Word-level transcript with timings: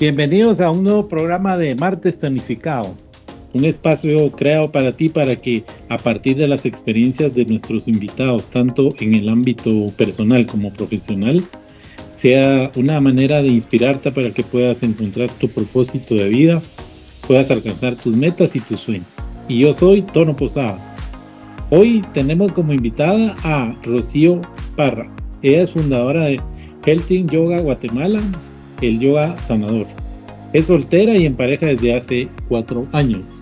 Bienvenidos 0.00 0.62
a 0.62 0.70
un 0.70 0.84
nuevo 0.84 1.08
programa 1.08 1.58
de 1.58 1.74
Martes 1.74 2.18
Tonificado, 2.18 2.94
un 3.52 3.66
espacio 3.66 4.32
creado 4.32 4.72
para 4.72 4.96
ti 4.96 5.10
para 5.10 5.36
que 5.36 5.62
a 5.90 5.98
partir 5.98 6.38
de 6.38 6.48
las 6.48 6.64
experiencias 6.64 7.34
de 7.34 7.44
nuestros 7.44 7.86
invitados, 7.86 8.46
tanto 8.46 8.88
en 8.98 9.12
el 9.12 9.28
ámbito 9.28 9.92
personal 9.98 10.46
como 10.46 10.72
profesional, 10.72 11.44
sea 12.16 12.72
una 12.76 12.98
manera 12.98 13.42
de 13.42 13.48
inspirarte 13.48 14.10
para 14.10 14.30
que 14.30 14.42
puedas 14.42 14.82
encontrar 14.82 15.30
tu 15.32 15.50
propósito 15.50 16.14
de 16.14 16.30
vida, 16.30 16.62
puedas 17.28 17.50
alcanzar 17.50 17.94
tus 17.94 18.16
metas 18.16 18.56
y 18.56 18.60
tus 18.60 18.80
sueños. 18.80 19.06
Y 19.48 19.58
yo 19.58 19.74
soy 19.74 20.00
Tono 20.00 20.34
Posadas. 20.34 20.80
Hoy 21.68 22.02
tenemos 22.14 22.54
como 22.54 22.72
invitada 22.72 23.36
a 23.44 23.76
Rocío 23.82 24.40
Parra. 24.76 25.14
Ella 25.42 25.64
es 25.64 25.72
fundadora 25.72 26.24
de 26.24 26.40
Healthy 26.86 27.26
Yoga 27.26 27.60
Guatemala, 27.60 28.22
el 28.82 28.98
yoga 29.00 29.36
sanador. 29.38 29.86
Es 30.52 30.66
soltera 30.66 31.16
y 31.16 31.26
en 31.26 31.36
pareja 31.36 31.66
desde 31.66 31.96
hace 31.96 32.28
cuatro 32.48 32.86
años. 32.92 33.40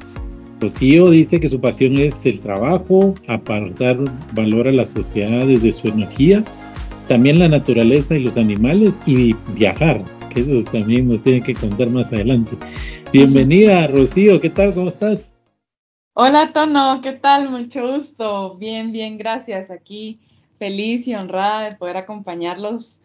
Rocío 0.61 1.11
dice 1.11 1.38
que 1.38 1.48
su 1.48 1.61
pasión 1.61 1.97
es 1.97 2.27
el 2.27 2.41
trabajo, 2.41 3.14
apartar 3.28 3.97
valor 4.34 4.67
a 4.67 4.72
la 4.72 4.84
sociedad 4.84 5.47
desde 5.47 5.72
su 5.72 5.89
energía, 5.89 6.42
también 7.06 7.39
la 7.39 7.48
naturaleza 7.48 8.17
y 8.17 8.20
los 8.25 8.36
animales 8.36 8.95
y 9.06 9.34
viajar, 9.55 10.03
que 10.34 10.41
eso 10.41 10.64
también 10.70 11.08
nos 11.08 11.22
tiene 11.22 11.42
que 11.42 11.55
contar 11.55 11.89
más 11.91 12.12
adelante. 12.12 12.56
Bienvenida, 13.12 13.86
Rocío, 13.86 14.41
¿qué 14.41 14.50
tal? 14.50 14.75
¿Cómo 14.75 14.89
estás? 14.89 15.33
Hola, 16.14 16.52
Tono, 16.52 17.00
¿qué 17.00 17.12
tal? 17.12 17.48
Mucho 17.48 17.95
gusto. 17.95 18.56
Bien, 18.56 18.91
bien, 18.91 19.17
gracias. 19.17 19.70
Aquí 19.70 20.19
feliz 20.58 21.06
y 21.06 21.14
honrada 21.14 21.70
de 21.70 21.77
poder 21.77 21.97
acompañarlos 21.97 23.02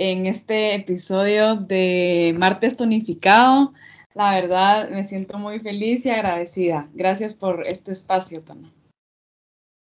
en 0.00 0.26
este 0.26 0.74
episodio 0.74 1.56
de 1.56 2.34
Martes 2.38 2.74
Tonificado. 2.74 3.74
La 4.14 4.34
verdad, 4.34 4.88
me 4.88 5.04
siento 5.04 5.38
muy 5.38 5.60
feliz 5.60 6.06
y 6.06 6.10
agradecida. 6.10 6.88
Gracias 6.94 7.34
por 7.34 7.66
este 7.66 7.92
espacio, 7.92 8.40
Tana. 8.40 8.72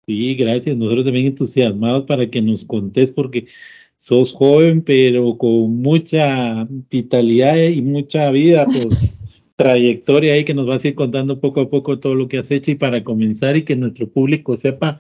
Sí, 0.08 0.34
gracias. 0.34 0.76
Nosotros 0.76 1.06
también 1.06 1.28
entusiasmados 1.28 2.06
para 2.06 2.28
que 2.32 2.42
nos 2.42 2.66
contés 2.66 3.12
porque 3.12 3.45
sos 3.98 4.34
joven, 4.34 4.82
pero 4.82 5.38
con 5.38 5.84
mucha 5.84 6.68
vitalidad 6.90 7.58
y 7.68 7.84
mucha 7.84 8.32
vida, 8.32 8.66
pues 8.66 8.88
trayectoria 9.56 10.34
ahí 10.34 10.44
que 10.44 10.56
nos 10.56 10.66
vas 10.66 10.84
a 10.84 10.88
ir 10.88 10.95
contando 10.95 11.40
poco 11.40 11.62
a 11.62 11.70
poco 11.70 12.00
todo 12.00 12.16
lo 12.16 12.28
que 12.28 12.40
has 12.40 12.50
hecho 12.50 12.72
y 12.72 12.76
para 12.76 13.04
comenzar 13.04 13.56
y 13.56 13.66
que 13.66 13.76
nuestro 13.76 14.10
público 14.10 14.56
sepa 14.56 15.00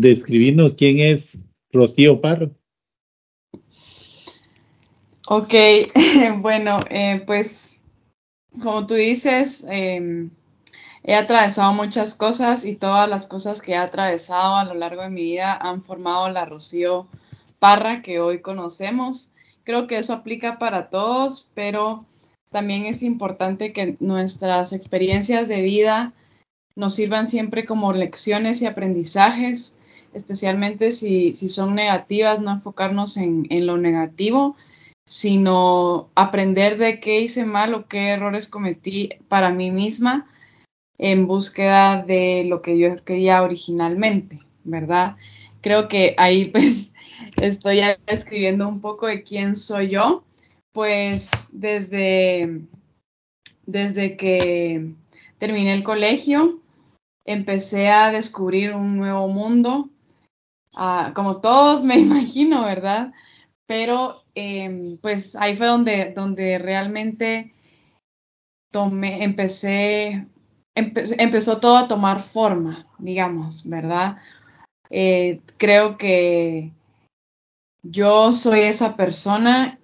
describirnos 0.00 0.72
quién 0.72 1.00
es 1.00 1.44
Rocío 1.70 2.22
Parro. 2.22 2.50
Ok, 5.34 5.54
bueno, 6.40 6.78
eh, 6.90 7.22
pues 7.26 7.80
como 8.60 8.86
tú 8.86 8.96
dices, 8.96 9.64
em, 9.66 10.28
he 11.04 11.14
atravesado 11.14 11.72
muchas 11.72 12.14
cosas 12.14 12.66
y 12.66 12.74
todas 12.74 13.08
las 13.08 13.26
cosas 13.26 13.62
que 13.62 13.72
he 13.72 13.76
atravesado 13.76 14.56
a 14.56 14.64
lo 14.64 14.74
largo 14.74 15.00
de 15.00 15.08
mi 15.08 15.22
vida 15.22 15.56
han 15.56 15.82
formado 15.84 16.28
la 16.28 16.44
Rocío 16.44 17.08
Parra 17.58 18.02
que 18.02 18.20
hoy 18.20 18.42
conocemos. 18.42 19.32
Creo 19.64 19.86
que 19.86 19.96
eso 19.96 20.12
aplica 20.12 20.58
para 20.58 20.90
todos, 20.90 21.50
pero 21.54 22.04
también 22.50 22.84
es 22.84 23.02
importante 23.02 23.72
que 23.72 23.96
nuestras 24.00 24.74
experiencias 24.74 25.48
de 25.48 25.62
vida 25.62 26.12
nos 26.76 26.94
sirvan 26.94 27.24
siempre 27.24 27.64
como 27.64 27.94
lecciones 27.94 28.60
y 28.60 28.66
aprendizajes, 28.66 29.80
especialmente 30.12 30.92
si, 30.92 31.32
son 31.32 31.74
negativas, 31.74 32.42
no 32.42 32.50
enfocarnos 32.50 33.16
en, 33.16 33.46
en 33.48 33.64
lo 33.66 33.78
negativo, 33.78 34.56
sino 35.06 36.10
aprender 36.14 36.78
de 36.78 37.00
qué 37.00 37.20
hice 37.20 37.44
mal 37.44 37.74
o 37.74 37.86
qué 37.86 38.08
errores 38.10 38.48
cometí 38.48 39.10
para 39.28 39.50
mí 39.50 39.70
misma 39.70 40.26
en 40.98 41.26
búsqueda 41.26 42.02
de 42.02 42.44
lo 42.44 42.62
que 42.62 42.78
yo 42.78 42.96
quería 43.04 43.42
originalmente, 43.42 44.38
¿verdad? 44.64 45.16
Creo 45.60 45.88
que 45.88 46.14
ahí 46.16 46.44
pues 46.52 46.94
estoy 47.40 47.80
escribiendo 48.06 48.68
un 48.68 48.80
poco 48.80 49.06
de 49.06 49.22
quién 49.22 49.56
soy 49.56 49.90
yo, 49.90 50.24
pues 50.72 51.50
desde, 51.52 52.62
desde 53.66 54.16
que 54.16 54.94
terminé 55.38 55.74
el 55.74 55.84
colegio 55.84 56.60
empecé 57.24 57.88
a 57.88 58.10
descubrir 58.10 58.74
un 58.74 58.96
nuevo 58.96 59.28
mundo, 59.28 59.90
ah, 60.74 61.12
como 61.14 61.40
todos 61.40 61.84
me 61.84 61.98
imagino, 61.98 62.64
¿verdad? 62.64 63.12
Pero 63.66 64.21
Em, 64.34 64.96
pues 64.98 65.36
ahí 65.36 65.54
fue 65.54 65.66
donde, 65.66 66.12
donde 66.14 66.58
realmente 66.58 67.52
empecé, 68.72 70.26
empezó 70.74 71.60
todo 71.60 71.76
a 71.76 71.88
tomar 71.88 72.20
forma, 72.20 72.86
digamos, 72.98 73.68
¿verdad? 73.68 74.16
Eh, 74.88 75.40
creo 75.58 75.98
que 75.98 76.72
yo 77.82 78.32
soy 78.32 78.60
esa 78.60 78.96
persona 78.96 79.78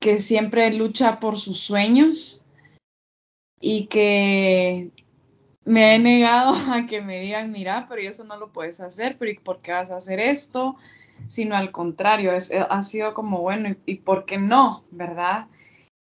que 0.00 0.18
siempre 0.18 0.72
lucha 0.72 1.18
por 1.20 1.38
sus 1.38 1.58
sueños 1.58 2.44
y 3.60 3.86
que 3.86 4.90
me 5.64 5.94
he 5.94 5.98
negado 5.98 6.54
a 6.72 6.86
que 6.86 7.00
me 7.00 7.20
digan, 7.20 7.52
mira, 7.52 7.86
pero 7.88 8.02
eso 8.02 8.24
no 8.24 8.36
lo 8.36 8.52
puedes 8.52 8.80
hacer, 8.80 9.16
pero 9.18 9.32
¿por 9.42 9.60
qué 9.60 9.72
vas 9.72 9.90
a 9.90 9.96
hacer 9.96 10.20
esto? 10.20 10.76
sino 11.28 11.56
al 11.56 11.70
contrario, 11.70 12.32
eh, 12.32 12.66
ha 12.68 12.82
sido 12.82 13.14
como, 13.14 13.40
bueno, 13.40 13.74
¿y, 13.86 13.96
por 13.96 14.24
qué 14.24 14.38
no? 14.38 14.84
¿Verdad? 14.90 15.48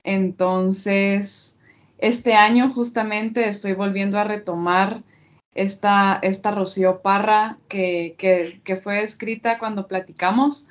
Entonces, 0.04 1.58
este 1.98 2.34
año 2.34 2.70
justamente 2.72 3.48
estoy 3.48 3.74
volviendo 3.74 4.18
a 4.18 4.24
retomar 4.24 5.02
esta, 5.54 6.18
esta 6.22 6.50
Rocío 6.50 7.02
Parra 7.02 7.58
que, 7.68 8.14
que, 8.18 8.76
fue 8.76 9.02
escrita 9.02 9.58
cuando 9.58 9.86
platicamos, 9.86 10.68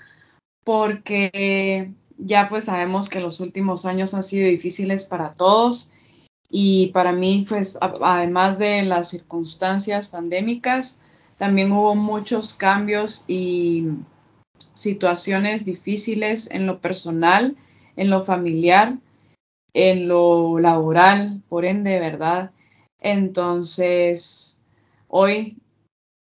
porque 0.63 1.91
ya 2.17 2.47
pues 2.49 2.65
sabemos 2.65 3.09
que 3.09 3.19
los 3.19 3.39
últimos 3.39 3.85
años 3.85 4.13
han 4.13 4.23
sido 4.23 4.47
difíciles 4.47 5.03
para 5.03 5.33
todos 5.33 5.93
y 6.51 6.87
para 6.87 7.13
mí 7.13 7.45
pues 7.47 7.79
además 7.81 8.59
de 8.59 8.83
las 8.83 9.09
circunstancias 9.09 10.07
pandémicas, 10.07 11.01
también 11.37 11.71
hubo 11.71 11.95
muchos 11.95 12.53
cambios 12.53 13.23
y 13.27 13.87
situaciones 14.73 15.65
difíciles 15.65 16.51
en 16.51 16.67
lo 16.67 16.79
personal, 16.81 17.55
en 17.95 18.09
lo 18.09 18.21
familiar, 18.21 18.97
en 19.73 20.07
lo 20.07 20.59
laboral, 20.59 21.41
por 21.47 21.65
ende, 21.65 21.99
¿verdad? 21.99 22.51
Entonces, 22.99 24.61
hoy, 25.07 25.57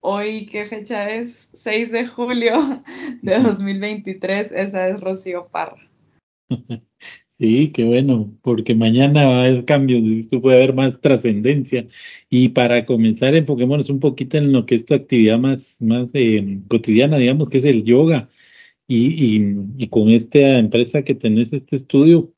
hoy, 0.01 0.45
¿qué 0.45 0.65
fecha 0.65 1.09
es? 1.09 1.49
6 1.53 1.91
de 1.91 2.07
julio 2.07 2.57
de 3.21 3.39
2023, 3.39 4.51
esa 4.51 4.87
es 4.87 4.99
Rocío 4.99 5.47
Parra. 5.47 5.89
Sí, 7.39 7.71
qué 7.71 7.83
bueno, 7.85 8.33
porque 8.41 8.73
mañana 8.73 9.25
va 9.25 9.35
a 9.41 9.45
haber 9.45 9.65
cambios, 9.65 10.25
puede 10.41 10.57
haber 10.57 10.73
más 10.73 10.99
trascendencia. 11.01 11.87
Y 12.31 12.49
para 12.49 12.85
comenzar, 12.87 13.35
enfoquémonos 13.35 13.89
un 13.91 13.99
poquito 13.99 14.37
en 14.37 14.51
lo 14.51 14.65
que 14.65 14.73
es 14.75 14.85
tu 14.85 14.95
actividad 14.95 15.37
más, 15.37 15.79
más 15.79 16.09
eh, 16.13 16.59
cotidiana, 16.67 17.17
digamos, 17.17 17.49
que 17.49 17.59
es 17.59 17.65
el 17.65 17.83
yoga. 17.83 18.27
Y, 18.87 19.87
con 19.89 20.09
esta 20.09 20.57
empresa 20.59 21.03
que 21.03 21.13
tenés, 21.13 21.53
este 21.53 21.75
estudio, 21.75 22.33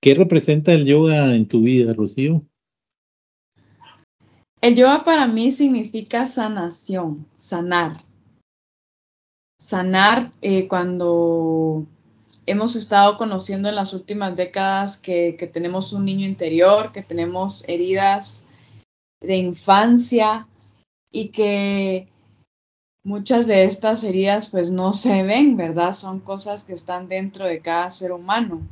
¿qué 0.00 0.14
representa 0.14 0.72
el 0.72 0.84
yoga 0.86 1.34
en 1.36 1.46
tu 1.46 1.62
vida, 1.62 1.92
Rocío? 1.94 2.44
El 4.60 4.74
yoga 4.74 5.04
para 5.04 5.28
mí 5.28 5.52
significa 5.52 6.26
sanación, 6.26 7.26
sanar. 7.36 8.04
Sanar 9.60 10.32
eh, 10.42 10.66
cuando 10.66 11.86
hemos 12.50 12.76
estado 12.76 13.16
conociendo 13.16 13.68
en 13.68 13.74
las 13.74 13.92
últimas 13.92 14.34
décadas 14.34 14.96
que, 14.96 15.36
que, 15.38 15.46
tenemos 15.46 15.92
un 15.92 16.04
niño 16.04 16.26
interior, 16.26 16.92
que 16.92 17.02
tenemos 17.02 17.62
heridas 17.68 18.46
de 19.20 19.36
infancia 19.36 20.46
y 21.12 21.28
que 21.28 22.08
muchas 23.04 23.46
de 23.46 23.64
estas 23.64 24.02
heridas 24.04 24.48
pues 24.48 24.70
no 24.70 24.92
se 24.92 25.22
ven, 25.22 25.56
¿verdad? 25.56 25.92
Son 25.92 26.20
cosas 26.20 26.64
que 26.64 26.74
están 26.74 27.08
dentro 27.08 27.44
de 27.44 27.60
cada 27.60 27.90
ser 27.90 28.12
humano. 28.12 28.66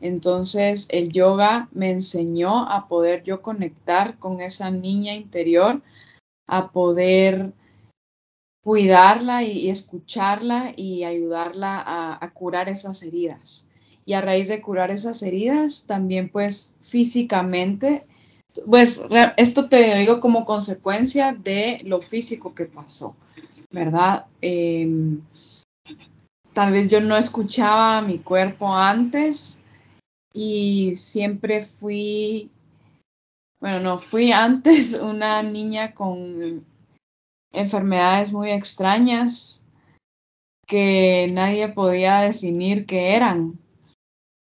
Entonces 0.00 0.88
el 0.90 1.12
yoga 1.12 1.68
me 1.72 1.90
enseñó 1.90 2.66
a 2.68 2.88
poder 2.88 3.22
yo 3.22 3.42
conectar 3.42 4.18
con 4.18 4.40
esa 4.40 4.70
niña 4.70 5.14
interior, 5.14 5.82
a 6.46 6.70
poder 6.70 7.52
cuidarla 8.62 9.42
y, 9.42 9.70
escucharla 9.70 10.72
y 10.76 11.04
ayudarla 11.04 11.80
a, 11.80 12.24
a, 12.24 12.30
curar 12.32 12.68
esas 12.68 13.02
heridas. 13.02 13.68
Y 14.04 14.14
a 14.14 14.20
raíz 14.20 14.48
de 14.48 14.60
curar 14.60 14.90
esas 14.90 15.22
heridas, 15.22 15.86
también 15.86 16.30
pues 16.30 16.76
físicamente, 16.80 18.06
pues 18.66 19.02
esto 19.36 19.68
te 19.68 19.96
digo 19.96 20.20
como 20.20 20.44
consecuencia 20.44 21.32
de 21.32 21.78
lo 21.84 22.00
físico 22.00 22.54
que 22.54 22.64
pasó. 22.66 23.16
¿verdad? 23.70 24.26
Em, 24.40 25.22
tal 26.52 26.72
vez 26.72 26.88
yo 26.88 27.00
no 27.00 27.16
escuchaba 27.16 28.02
mi 28.02 28.18
cuerpo 28.18 28.74
antes 28.74 29.64
y 30.32 30.94
siempre 30.96 31.60
fui, 31.60 32.50
bueno, 33.60 33.80
no, 33.80 33.98
fui 33.98 34.32
antes 34.32 34.94
una 35.02 35.42
niña 35.42 35.94
con 35.94 36.64
enfermedades 37.52 38.32
muy 38.32 38.50
extrañas 38.50 39.64
que 40.66 41.26
nadie 41.32 41.68
podía 41.68 42.20
definir 42.20 42.86
qué 42.86 43.16
eran, 43.16 43.58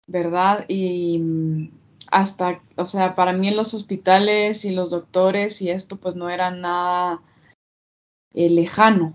¿verdad? 0.06 0.64
Y 0.68 1.70
hasta, 2.10 2.60
o 2.76 2.86
sea, 2.86 3.14
para 3.14 3.32
mí 3.32 3.48
en 3.48 3.56
los 3.56 3.74
hospitales 3.74 4.64
y 4.64 4.74
los 4.74 4.90
doctores 4.90 5.62
y 5.62 5.70
esto 5.70 5.96
pues 5.96 6.14
no 6.14 6.28
era 6.28 6.50
nada 6.50 7.22
eh, 8.34 8.50
lejano, 8.50 9.14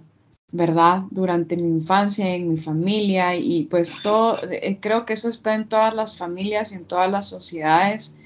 ¿verdad? 0.51 1.03
Durante 1.11 1.57
mi 1.57 1.69
infancia, 1.69 2.33
en 2.33 2.49
mi 2.49 2.57
familia 2.57 3.35
y 3.35 3.63
pues 3.65 4.01
todo, 4.01 4.41
eh, 4.49 4.77
creo 4.81 5.05
que 5.05 5.13
eso 5.13 5.29
está 5.29 5.55
en 5.55 5.67
todas 5.67 5.93
las 5.93 6.17
familias 6.17 6.71
y 6.71 6.75
en 6.75 6.85
todas 6.85 7.09
las 7.11 7.27
sociedades 7.27 8.17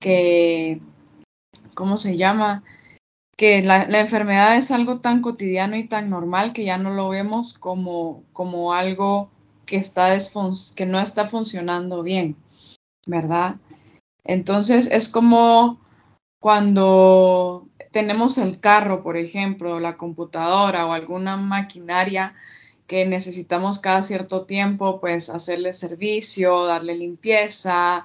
que, 0.00 0.80
¿cómo 1.74 1.96
se 1.96 2.16
llama? 2.16 2.62
Que 3.36 3.62
la, 3.62 3.82
enfermedad 4.00 4.56
es 4.56 4.70
algo 4.70 5.00
tan 5.00 5.20
cotidiano 5.20 5.76
y 5.76 5.88
tan 5.88 6.10
normal 6.10 6.52
que 6.52 6.64
ya 6.64 6.78
no 6.78 6.90
lo 6.90 7.08
vemos 7.08 7.54
como, 7.54 8.22
como 8.32 8.72
algo 8.72 9.30
que, 9.66 9.76
está 9.76 10.16
que 10.76 10.86
no 10.86 11.00
está 11.00 11.26
funcionando 11.26 12.02
bien, 12.02 12.36
¿verdad? 13.06 13.56
Entonces 14.24 14.88
es 14.90 15.08
como 15.08 15.80
cuando 16.40 17.68
tenemos 17.90 18.38
el 18.38 18.60
carro, 18.60 19.00
por 19.02 19.16
ejemplo, 19.16 19.80
la 19.80 19.96
computadora 19.96 20.86
o 20.86 20.92
alguna 20.92 21.36
maquinaria 21.36 22.34
que 22.86 23.06
necesitamos 23.06 23.78
cada 23.78 24.02
cierto 24.02 24.44
tiempo, 24.44 25.00
pues 25.00 25.30
hacerle 25.30 25.72
servicio, 25.72 26.64
darle 26.64 26.96
limpieza, 26.96 28.04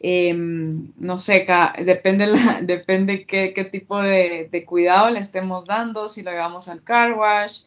em, 0.00 0.92
no 0.96 1.18
sé, 1.18 1.46
depende, 1.84 2.26
depende 2.62 3.24
qué, 3.26 3.68
tipo 3.70 4.00
de, 4.00 4.48
de, 4.50 4.64
cuidado 4.64 5.10
le 5.10 5.20
estemos 5.20 5.66
dando, 5.66 6.08
si 6.08 6.22
lo 6.22 6.30
llevamos 6.30 6.68
al 6.68 6.82
car 6.82 7.12
wash, 7.14 7.62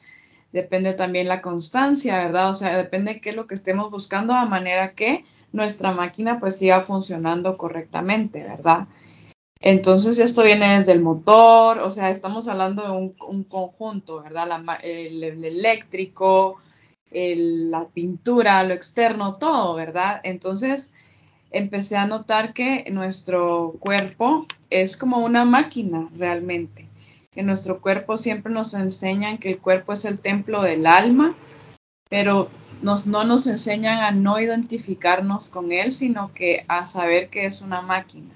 depende 0.52 0.94
también 0.94 1.28
la 1.28 1.42
constancia, 1.42 2.18
¿verdad? 2.20 2.50
O 2.50 2.54
sea, 2.54 2.78
depende 2.78 3.22
qué 3.22 3.30
es 3.30 3.36
lo 3.36 3.48
que 3.48 3.56
estemos 3.56 3.92
buscando, 3.92 4.34
a 4.34 4.46
manera 4.46 4.94
que 4.94 5.26
nuestra 5.52 5.92
máquina 5.92 6.40
pues 6.40 6.58
siga 6.58 6.82
funcionando 6.82 7.58
correctamente, 7.58 8.44
¿verdad? 8.44 8.88
Entonces 9.60 10.20
esto 10.20 10.44
viene 10.44 10.76
desde 10.76 10.92
el 10.92 11.02
motor, 11.02 11.80
o 11.80 11.90
sea, 11.90 12.12
estamos 12.12 12.48
hablando 12.48 12.84
de 12.84 12.92
un, 12.92 13.44
conjunto, 13.44 14.22
¿verdad? 14.22 14.48
el, 14.84 15.24
eléctrico, 15.24 16.60
la 17.12 17.88
pintura, 17.88 18.64
lo 18.64 18.74
externo, 18.74 19.36
todo, 19.36 19.74
¿verdad? 19.74 20.22
Entonces 20.24 20.94
empecé 21.52 21.98
a 21.98 22.08
notar 22.08 22.54
que 22.54 22.86
nuestro 22.92 23.76
cuerpo 23.80 24.46
es 24.70 24.98
como 24.98 25.20
una 25.20 25.46
máquina 25.46 26.10
realmente, 26.18 26.88
que 27.32 27.44
nuestro 27.44 27.82
cuerpo 27.82 28.18
siempre 28.18 28.54
nos 28.54 28.74
enseñan 28.74 29.38
que 29.38 29.52
el 29.52 29.60
cuerpo 29.60 29.94
es 29.94 30.06
el 30.06 30.20
templo 30.20 30.62
del 30.62 30.86
alma, 30.88 31.36
pero 32.10 32.50
no 32.82 33.24
nos 33.24 33.48
enseñan 33.48 34.00
a 34.00 34.12
no 34.12 34.40
identificarnos 34.40 35.50
con 35.50 35.72
él, 35.72 35.92
sino 35.92 36.34
que 36.34 36.66
a 36.68 36.86
saber 36.86 37.30
que 37.30 37.46
es 37.46 37.62
una 37.62 37.82
máquina. 37.82 38.34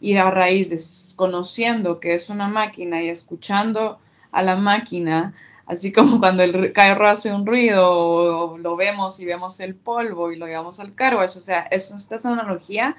Y 0.00 0.16
a 0.16 0.30
raíz 0.30 0.70
de 0.70 1.16
conociendo 1.16 1.98
que 1.98 2.14
es 2.14 2.28
una 2.28 2.48
máquina 2.48 3.02
y 3.02 3.08
escuchando 3.08 3.98
a 4.34 4.42
la 4.42 4.56
máquina, 4.56 5.32
así 5.66 5.92
como 5.92 6.18
cuando 6.20 6.42
el 6.42 6.72
carro 6.72 7.08
hace 7.08 7.32
un 7.32 7.46
ruido 7.46 7.90
o, 7.90 8.58
lo 8.58 8.76
vemos 8.76 9.18
y 9.20 9.24
vemos 9.24 9.60
el 9.60 9.74
polvo 9.74 10.32
y 10.32 10.36
lo 10.36 10.46
llevamos 10.46 10.80
al 10.80 10.94
carro, 10.94 11.20
o 11.20 11.28
sea, 11.28 11.60
es 11.70 11.90
esta 11.90 12.16
analogía 12.28 12.96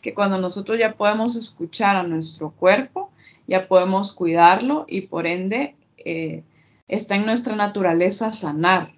que 0.00 0.14
cuando 0.14 0.38
nosotros 0.38 0.78
ya 0.78 0.94
podemos 0.94 1.36
escuchar 1.36 1.96
a 1.96 2.02
nuestro 2.02 2.50
cuerpo, 2.50 3.10
ya 3.46 3.66
podemos 3.66 4.12
cuidarlo 4.12 4.84
y 4.86 5.02
por 5.02 5.26
ende 5.26 5.74
eh, 5.96 6.44
está 6.86 7.16
en 7.16 7.26
nuestra 7.26 7.56
naturaleza 7.56 8.32
sanar. 8.32 8.92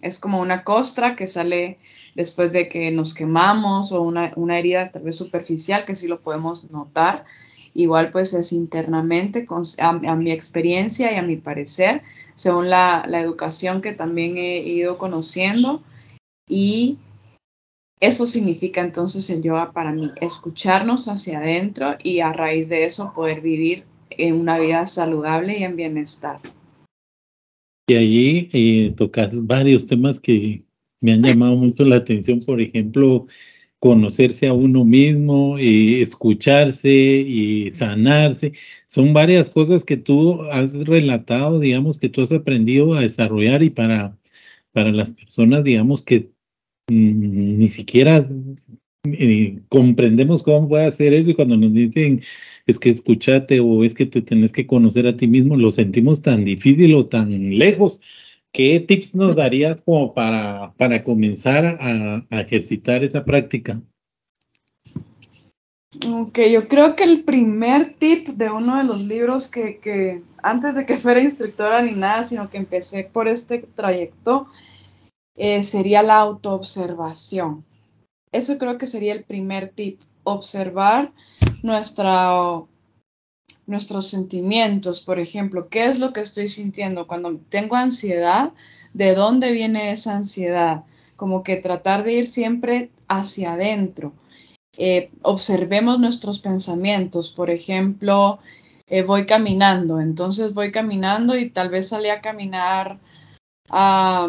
Es 0.00 0.18
como 0.18 0.40
una 0.40 0.62
costra 0.62 1.16
que 1.16 1.26
sale 1.26 1.78
después 2.14 2.52
de 2.52 2.68
que 2.68 2.90
nos 2.90 3.14
quemamos 3.14 3.92
o 3.92 4.02
una, 4.02 4.32
herida 4.58 4.90
tal 4.90 5.02
vez 5.02 5.16
superficial 5.16 5.84
que 5.84 5.94
sí 5.94 6.06
lo 6.06 6.20
podemos 6.20 6.70
notar. 6.70 7.24
Igual 7.78 8.10
pues 8.10 8.32
es 8.32 8.54
internamente, 8.54 9.46
a, 9.80 9.92
mi 10.16 10.30
experiencia 10.30 11.12
y 11.12 11.16
a 11.16 11.22
mi 11.22 11.36
parecer, 11.36 12.00
según 12.34 12.70
la, 12.70 13.04
educación 13.06 13.82
que 13.82 13.92
también 13.92 14.38
he 14.38 14.60
ido 14.60 14.96
conociendo. 14.96 15.82
Y 16.48 16.96
eso 18.00 18.26
significa 18.26 18.80
entonces 18.80 19.28
el 19.28 19.42
yoga 19.42 19.72
para 19.72 19.92
mí, 19.92 20.10
escucharnos 20.22 21.06
hacia 21.08 21.40
adentro 21.40 21.96
y 22.02 22.20
a 22.20 22.32
raíz 22.32 22.70
de 22.70 22.86
eso 22.86 23.12
poder 23.14 23.42
vivir 23.42 23.84
en 24.08 24.36
una 24.36 24.58
vida 24.58 24.86
saludable 24.86 25.58
y 25.58 25.64
en 25.64 25.76
bienestar. 25.76 26.40
Y 27.88 27.94
allí 27.94 28.48
eh, 28.54 28.94
tocas 28.96 29.46
varios 29.46 29.86
temas 29.86 30.18
que 30.18 30.64
me 31.02 31.12
han 31.12 31.22
llamado 31.22 31.56
mucho 31.56 31.84
la 31.84 31.96
atención, 31.96 32.40
por 32.40 32.58
ejemplo, 32.58 33.26
conocerse 33.78 34.48
a 34.48 34.52
uno 34.52 34.84
mismo, 34.84 35.58
eh, 35.58 36.02
escucharse 36.02 36.90
y 36.92 37.70
sanarse. 37.72 38.52
Son 38.86 39.12
varias 39.12 39.50
cosas 39.50 39.84
que 39.84 39.96
tú 39.96 40.42
has 40.50 40.74
relatado, 40.86 41.60
digamos, 41.60 41.98
que 41.98 42.08
tú 42.08 42.22
has 42.22 42.32
aprendido 42.32 42.94
a 42.94 43.02
desarrollar 43.02 43.62
y 43.62 43.70
para, 43.70 44.18
para 44.72 44.92
las 44.92 45.10
personas, 45.10 45.64
digamos, 45.64 46.02
que 46.02 46.30
mm, 46.90 47.58
ni 47.58 47.68
siquiera 47.68 48.28
eh, 49.12 49.60
comprendemos 49.68 50.42
cómo 50.42 50.68
puede 50.68 50.86
hacer 50.86 51.12
eso 51.14 51.30
y 51.30 51.34
cuando 51.34 51.56
nos 51.56 51.72
dicen 51.72 52.22
es 52.66 52.78
que 52.78 52.90
escúchate 52.90 53.60
o 53.60 53.84
es 53.84 53.94
que 53.94 54.06
te 54.06 54.22
tenés 54.22 54.52
que 54.52 54.66
conocer 54.66 55.06
a 55.06 55.16
ti 55.16 55.28
mismo, 55.28 55.56
lo 55.56 55.70
sentimos 55.70 56.22
tan 56.22 56.44
difícil 56.44 56.94
o 56.94 57.06
tan 57.06 57.56
lejos. 57.58 58.00
¿Qué 58.56 58.80
tips 58.80 59.14
nos 59.14 59.36
darías 59.36 59.82
como 59.82 60.14
para, 60.14 60.72
para 60.78 61.04
comenzar 61.04 61.76
a, 61.78 62.24
ejercitar 62.40 63.04
esa 63.04 63.22
práctica? 63.22 63.82
Ok, 66.10 66.38
yo 66.50 66.66
creo 66.66 66.96
que 66.96 67.04
el 67.04 67.22
primer 67.22 67.92
tip 67.98 68.28
de 68.28 68.48
uno 68.50 68.78
de 68.78 68.84
los 68.84 69.04
libros 69.04 69.50
que, 69.50 69.76
que, 69.76 70.22
antes 70.42 70.74
de 70.74 70.86
que 70.86 70.96
fuera 70.96 71.20
instructora 71.20 71.82
ni 71.82 71.92
nada, 71.92 72.22
sino 72.22 72.48
que 72.48 72.56
empecé 72.56 73.04
por 73.04 73.28
este 73.28 73.58
trayecto, 73.58 74.46
eh, 75.36 75.62
sería 75.62 76.02
la 76.02 76.16
autoobservación. 76.16 77.62
Eso 78.32 78.56
creo 78.56 78.78
que 78.78 78.86
sería 78.86 79.12
el 79.12 79.24
primer 79.24 79.68
tip, 79.68 80.00
observar 80.24 81.12
nuestra, 81.62 82.32
nuestros 83.66 84.08
sentimientos, 84.08 85.02
por 85.02 85.18
ejemplo, 85.18 85.68
qué 85.68 85.86
es 85.86 85.98
lo 85.98 86.12
que 86.12 86.20
estoy 86.20 86.48
sintiendo 86.48 87.06
cuando 87.06 87.36
tengo 87.48 87.76
ansiedad, 87.76 88.52
de 88.92 89.14
dónde 89.14 89.52
viene 89.52 89.90
esa 89.90 90.14
ansiedad, 90.14 90.84
como 91.16 91.42
que 91.42 91.56
tratar 91.56 92.04
de 92.04 92.14
ir 92.14 92.26
siempre 92.26 92.90
hacia 93.08 93.52
adentro. 93.52 94.12
Eh, 94.78 95.10
observemos 95.22 95.98
nuestros 95.98 96.38
pensamientos, 96.38 97.30
por 97.30 97.50
ejemplo, 97.50 98.38
eh, 98.86 99.02
voy 99.02 99.26
caminando, 99.26 100.00
entonces 100.00 100.54
voy 100.54 100.70
caminando 100.70 101.36
y 101.36 101.50
tal 101.50 101.70
vez 101.70 101.88
salí 101.88 102.08
a 102.08 102.20
caminar 102.20 102.98
a, 103.68 104.28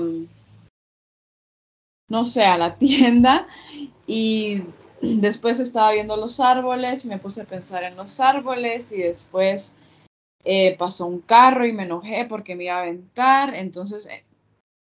no 2.09 2.23
sé, 2.23 2.45
a 2.45 2.57
la 2.57 2.75
tienda 2.77 3.47
y 4.07 4.63
después 5.01 5.59
estaba 5.59 5.91
viendo 5.91 6.17
los 6.17 6.39
árboles 6.39 7.05
y 7.05 7.07
me 7.07 7.19
puse 7.19 7.41
a 7.41 7.45
pensar 7.45 7.83
en 7.83 7.95
los 7.95 8.19
árboles 8.19 8.91
y 8.91 8.99
después 9.01 9.77
eh, 10.43 10.75
pasó 10.77 11.05
un 11.05 11.19
carro 11.19 11.65
y 11.65 11.71
me 11.71 11.83
enojé 11.83 12.25
porque 12.25 12.55
me 12.55 12.65
iba 12.65 12.75
a 12.75 12.81
aventar. 12.81 13.53
Entonces, 13.55 14.07
eh, 14.07 14.23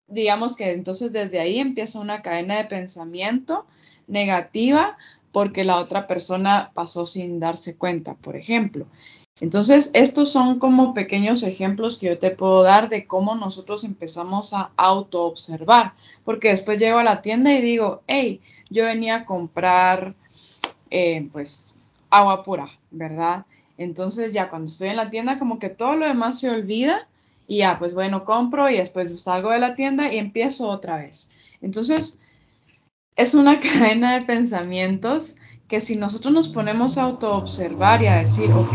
digamos 0.08 0.56
que 0.56 0.72
entonces 0.72 1.12
desde 1.12 1.40
ahí 1.40 1.60
empieza 1.60 2.00
una 2.00 2.22
cadena 2.22 2.58
de 2.58 2.66
pensamiento 2.66 3.66
negativa 4.08 4.98
porque 5.32 5.64
la 5.64 5.78
otra 5.78 6.08
persona 6.08 6.72
pasó 6.74 7.06
sin 7.06 7.40
darse 7.40 7.76
cuenta, 7.76 8.16
por 8.16 8.36
ejemplo. 8.36 8.88
Entonces, 9.42 9.90
estos 9.96 10.32
son 10.32 10.60
como 10.60 10.94
pequeños 10.94 11.42
ejemplos 11.42 11.98
que 11.98 12.06
yo 12.06 12.20
te 12.20 12.30
puedo 12.30 12.62
dar 12.62 12.90
de 12.90 13.08
cómo 13.08 13.34
nosotros 13.34 13.84
empezamos 13.84 14.54
a 14.54 14.70
auto-observar, 14.78 15.94
porque 16.24 16.50
después 16.50 16.78
llego 16.78 17.00
a 17.00 17.04
la 17.04 17.24
tienda 17.24 17.52
y 17.52 17.60
digo, 17.60 18.04
hey, 18.06 18.40
yo 18.70 18.86
venía 18.86 19.16
a 19.16 19.26
comprar, 19.26 20.14
eh, 20.92 21.28
pues, 21.34 21.76
agua 22.12 22.44
pura, 22.44 22.68
¿verdad? 22.92 23.48
Entonces, 23.80 24.32
ya 24.32 24.48
cuando 24.48 24.68
estoy 24.68 24.90
en 24.90 24.98
la 24.98 25.10
tienda, 25.10 25.40
como 25.40 25.58
que 25.58 25.70
todo 25.70 25.96
lo 25.96 26.06
demás 26.06 26.40
se 26.40 26.52
olvida 26.52 27.08
y 27.48 27.58
ya, 27.58 27.80
pues 27.80 27.96
bueno, 27.96 28.24
compro 28.26 28.70
y 28.70 28.78
después 28.78 29.20
salgo 29.20 29.50
de 29.50 29.58
la 29.60 29.74
tienda 29.74 30.14
y 30.14 30.20
empiezo 30.20 30.70
otra 30.70 30.98
vez. 30.98 31.32
Entonces, 31.62 32.22
es 33.16 33.34
una 33.34 33.60
cadena 33.60 34.20
de 34.20 34.26
pensamientos 34.26 35.38
que 35.72 35.80
si 35.80 35.96
nosotros 35.96 36.34
nos 36.34 36.50
ponemos 36.50 36.98
a 36.98 37.04
autoobservar 37.04 38.04
y 38.04 38.08
a 38.08 38.18
decir, 38.18 38.52
ok, 38.52 38.74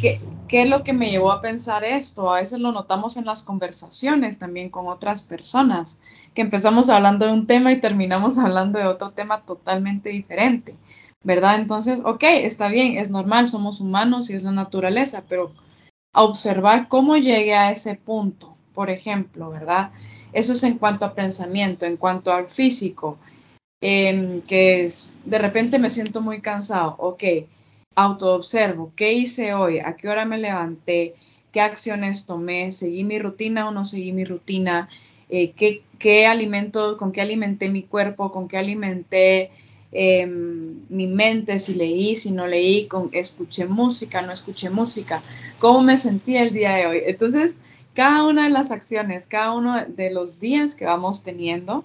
¿qué, 0.00 0.20
¿qué 0.46 0.62
es 0.62 0.68
lo 0.68 0.84
que 0.84 0.92
me 0.92 1.10
llevó 1.10 1.32
a 1.32 1.40
pensar 1.40 1.82
esto? 1.82 2.32
A 2.32 2.38
veces 2.38 2.60
lo 2.60 2.70
notamos 2.70 3.16
en 3.16 3.24
las 3.24 3.42
conversaciones 3.42 4.38
también 4.38 4.70
con 4.70 4.86
otras 4.86 5.22
personas, 5.22 6.00
que 6.34 6.42
empezamos 6.42 6.88
hablando 6.88 7.26
de 7.26 7.32
un 7.32 7.48
tema 7.48 7.72
y 7.72 7.80
terminamos 7.80 8.38
hablando 8.38 8.78
de 8.78 8.86
otro 8.86 9.10
tema 9.10 9.42
totalmente 9.42 10.10
diferente, 10.10 10.76
¿verdad? 11.24 11.56
Entonces, 11.56 12.00
ok, 12.04 12.22
está 12.22 12.68
bien, 12.68 12.96
es 12.96 13.10
normal, 13.10 13.48
somos 13.48 13.80
humanos 13.80 14.30
y 14.30 14.34
es 14.34 14.44
la 14.44 14.52
naturaleza, 14.52 15.24
pero 15.28 15.50
a 16.12 16.22
observar 16.22 16.86
cómo 16.86 17.16
llegué 17.16 17.56
a 17.56 17.72
ese 17.72 17.96
punto, 17.96 18.56
por 18.72 18.88
ejemplo, 18.88 19.50
¿verdad? 19.50 19.90
Eso 20.32 20.52
es 20.52 20.62
en 20.62 20.78
cuanto 20.78 21.04
a 21.04 21.14
pensamiento, 21.14 21.86
en 21.86 21.96
cuanto 21.96 22.32
al 22.32 22.46
físico, 22.46 23.18
Em, 23.80 24.40
que 24.40 24.84
es, 24.84 25.16
de 25.24 25.38
repente 25.38 25.78
me 25.78 25.90
siento 25.90 26.22
muy 26.22 26.40
cansado, 26.40 26.96
ok, 26.98 27.22
autoobservo, 27.94 28.92
¿qué 28.96 29.12
hice 29.12 29.52
hoy? 29.52 29.80
¿A 29.80 29.96
qué 29.96 30.08
hora 30.08 30.24
me 30.24 30.38
levanté? 30.38 31.14
¿Qué 31.52 31.60
acciones 31.60 32.26
tomé? 32.26 32.70
¿Seguí 32.70 33.04
mi 33.04 33.18
rutina 33.18 33.68
o 33.68 33.72
no 33.72 33.84
seguí 33.84 34.12
mi 34.12 34.24
rutina? 34.24 34.88
Eh, 35.28 35.52
¿qué, 35.52 35.82
¿qué, 35.98 36.26
alimento, 36.26 36.96
con 36.96 37.12
qué 37.12 37.20
alimenté 37.20 37.68
mi 37.68 37.82
cuerpo? 37.82 38.32
¿Con 38.32 38.48
qué 38.48 38.56
alimenté 38.58 39.50
em, 39.92 40.80
mi 40.88 41.06
mente? 41.06 41.58
Si 41.58 41.74
leí, 41.74 42.16
si 42.16 42.30
no 42.32 42.46
leí, 42.46 42.86
con, 42.86 43.10
escuché 43.12 43.66
música, 43.66 44.22
no 44.22 44.32
escuché 44.32 44.70
música, 44.70 45.22
¿cómo 45.58 45.82
me 45.82 45.98
sentí 45.98 46.36
el 46.36 46.52
día 46.54 46.74
de 46.76 46.86
hoy? 46.86 47.02
Entonces, 47.06 47.58
cada 47.94 48.24
una 48.24 48.44
de 48.44 48.50
las 48.50 48.70
acciones, 48.70 49.26
cada 49.26 49.52
uno 49.52 49.84
de 49.86 50.10
los 50.10 50.40
días 50.40 50.74
que 50.74 50.86
vamos 50.86 51.22
teniendo, 51.22 51.84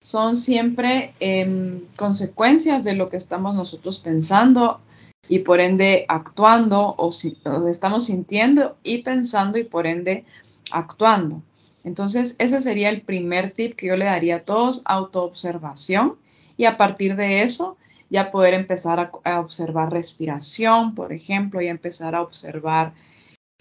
son 0.00 0.36
siempre 0.36 1.14
em, 1.20 1.82
consecuencias 1.96 2.84
de 2.84 2.94
lo 2.94 3.08
que 3.08 3.16
estamos 3.16 3.54
nosotros 3.54 3.98
pensando 3.98 4.80
y 5.28 5.40
por 5.40 5.60
ende 5.60 6.06
actuando 6.08 6.94
o, 6.96 7.12
si, 7.12 7.36
estamos 7.68 8.06
sintiendo 8.06 8.76
y 8.82 9.02
pensando 9.02 9.58
y 9.58 9.64
por 9.64 9.86
ende 9.86 10.24
actuando. 10.70 11.42
Entonces, 11.84 12.36
ese 12.38 12.60
sería 12.60 12.88
el 12.88 13.02
primer 13.02 13.52
tip 13.52 13.74
que 13.74 13.86
yo 13.86 13.96
le 13.96 14.06
daría 14.06 14.36
a 14.36 14.44
todos, 14.44 14.82
autoobservación 14.84 16.16
y 16.56 16.64
a 16.64 16.76
partir 16.76 17.16
de 17.16 17.42
eso 17.42 17.76
ya 18.10 18.30
poder 18.30 18.54
empezar 18.54 19.12
a, 19.24 19.40
observar 19.40 19.92
respiración, 19.92 20.94
por 20.94 21.12
ejemplo, 21.12 21.60
y 21.62 21.68
empezar 21.68 22.14
a 22.14 22.22
observar 22.22 22.92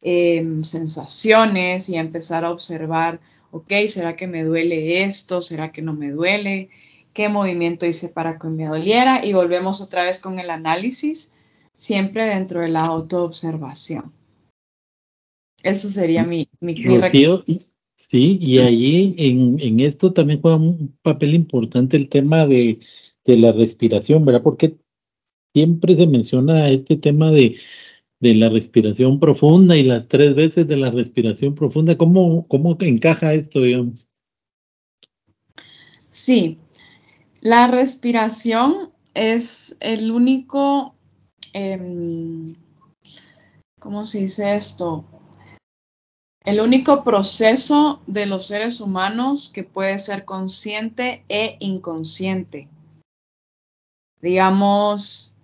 em, 0.02 0.64
sensaciones 0.64 1.90
y 1.90 1.96
empezar 1.98 2.46
a 2.46 2.52
observar 2.52 3.20
ok, 3.52 3.72
¿será 3.88 4.16
que 4.16 4.28
me 4.28 4.44
duele 4.44 5.04
esto? 5.04 5.42
¿Será 5.42 5.72
que 5.72 5.82
no 5.82 5.94
me 5.94 6.12
duele? 6.12 6.70
¿Qué 7.14 7.30
movimiento 7.30 7.86
hice 7.86 8.10
para 8.10 8.38
que 8.38 8.48
me 8.48 8.66
doliera? 8.66 9.26
Y 9.26 9.34
volvemos 9.34 9.82
otra 9.82 10.04
vez 10.04 10.20
con 10.20 10.40
el 10.40 10.50
análisis, 10.50 11.34
siempre 11.74 12.26
dentro 12.26 12.62
de 12.62 12.70
la 12.70 12.86
autoobservación. 12.86 14.12
Eso 15.64 15.90
sería 15.90 16.24
mi, 16.24 16.48
mi, 16.62 16.76
Sí, 17.98 18.38
y 18.40 18.60
allí 18.60 19.14
en, 19.18 19.60
en, 19.60 19.82
esto 19.82 20.14
también 20.14 20.40
juega 20.40 20.56
un 20.56 20.98
papel 21.02 21.34
importante 21.34 21.98
el 21.98 22.08
tema 22.08 22.48
de, 22.48 22.80
de 23.26 23.38
la 23.38 23.52
respiración, 23.52 24.24
¿verdad? 24.24 24.42
Porque 24.42 24.78
siempre 25.54 25.98
se 25.98 26.08
menciona 26.08 26.70
este 26.70 26.96
tema 26.96 27.30
de 27.30 27.58
de 28.20 28.36
la 28.36 28.50
respiración 28.50 29.20
profunda 29.20 29.78
y 29.78 29.84
las 29.84 30.08
tres 30.08 30.36
veces 30.36 30.68
de 30.68 30.78
la 30.78 30.92
respiración 30.92 31.56
profunda. 31.56 31.98
¿Cómo, 31.98 32.48
cómo 32.48 32.78
encaja 32.80 33.34
esto, 33.34 33.62
digamos? 33.62 34.10
Sí, 36.10 36.58
la 37.42 37.68
respiración 37.68 38.92
es 39.14 39.78
el 39.80 40.12
único, 40.12 40.96
eh, 41.54 42.54
¿cómo 43.80 44.06
se 44.06 44.20
dice 44.20 44.56
esto? 44.56 45.06
El 46.44 46.62
único 46.62 47.04
proceso 47.04 48.02
de 48.08 48.26
los 48.26 48.48
seres 48.48 48.82
humanos 48.82 49.50
que 49.54 49.64
puede 49.64 50.00
ser 50.00 50.26
consciente 50.26 51.24
e 51.30 51.58
inconsciente. 51.60 52.68
Digamos, 54.22 55.36